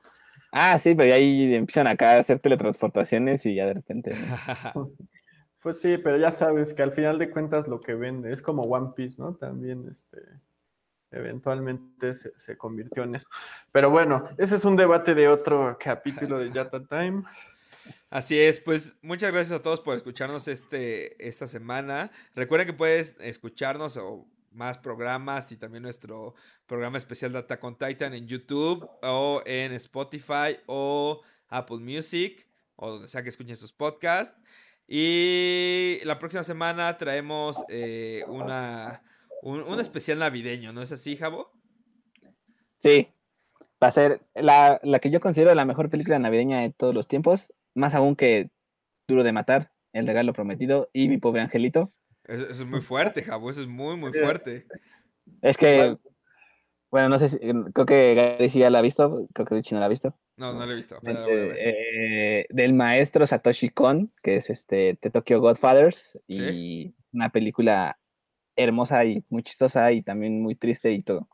[0.53, 4.13] Ah, sí, pero ahí empiezan acá a hacer teletransportaciones y ya de repente.
[5.61, 8.63] pues sí, pero ya sabes que al final de cuentas lo que vende es como
[8.63, 9.35] One Piece, ¿no?
[9.35, 10.21] También este
[11.11, 13.29] eventualmente se, convirtió en eso.
[13.73, 17.23] Pero bueno, ese es un debate de otro capítulo de Yata Time.
[18.11, 22.11] Así es, pues muchas gracias a todos por escucharnos este, esta semana.
[22.35, 26.35] Recuerden que puedes escucharnos o más programas y también nuestro
[26.67, 32.47] programa especial de Attack on Titan en YouTube o en Spotify o Apple Music
[32.77, 34.37] o donde sea que escuchen sus podcasts.
[34.89, 39.03] Y la próxima semana traemos eh, una,
[39.43, 41.53] un, especial navideño, ¿no es así, Jabo?
[42.79, 43.09] Sí,
[43.83, 47.09] va a ser la, la, que yo considero la mejor película navideña de todos los
[47.09, 48.51] tiempos, más aún que
[49.09, 51.89] Duro de Matar, El Regalo Prometido y Mi Pobre Angelito.
[52.25, 54.67] Eso, es muy fuerte, Jabo, eso es muy, muy fuerte.
[55.43, 55.97] Es que,
[56.91, 59.75] bueno, no sé si, creo que Gary sí ya la ha visto, creo que Richie
[59.75, 60.17] no la ha visto.
[60.37, 60.99] No, no la he visto.
[61.05, 67.99] Eh, del maestro Satoshi Kon, que es este The Tokyo Godfathers, y una película
[68.61, 71.29] hermosa y muy chistosa y también muy triste y todo.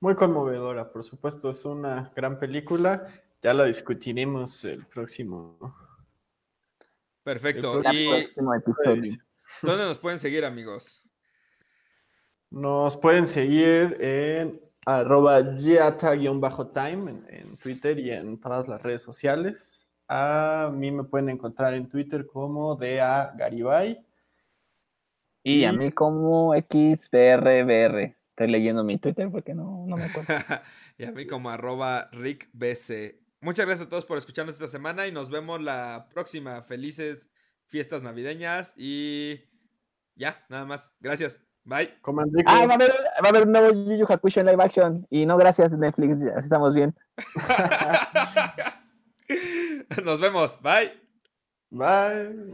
[0.00, 3.06] Muy conmovedora, por supuesto, es una gran película.
[3.42, 5.58] Ya la discutiremos el próximo.
[7.22, 7.80] Perfecto.
[7.92, 9.12] y próximo episodio.
[9.62, 11.02] ¿Dónde nos pueden seguir, amigos?
[12.50, 19.88] Nos pueden seguir en arroba time en, en, Twitter y en todas las redes sociales.
[20.08, 24.04] A mí me pueden encontrar en Twitter como DA Garibay.
[25.42, 28.16] Y, a mí como XBRBR.
[28.30, 30.28] Estoy leyendo mi Twitter porque no, no me acuerdo.
[30.98, 33.20] y a mí como arroba RickBC.
[33.40, 36.62] Muchas gracias a todos por escucharnos esta semana y nos vemos la próxima.
[36.62, 37.28] Felices
[37.66, 39.40] fiestas navideñas y
[40.14, 40.92] ya, nada más.
[41.00, 41.40] Gracias.
[41.64, 41.94] Bye.
[42.46, 45.06] Ah, va a, haber, va a haber un nuevo Yu Yu Hakusho en live action.
[45.10, 46.94] Y no gracias Netflix, así estamos bien.
[50.04, 50.60] Nos vemos.
[50.60, 50.92] Bye.
[51.70, 52.52] Bye.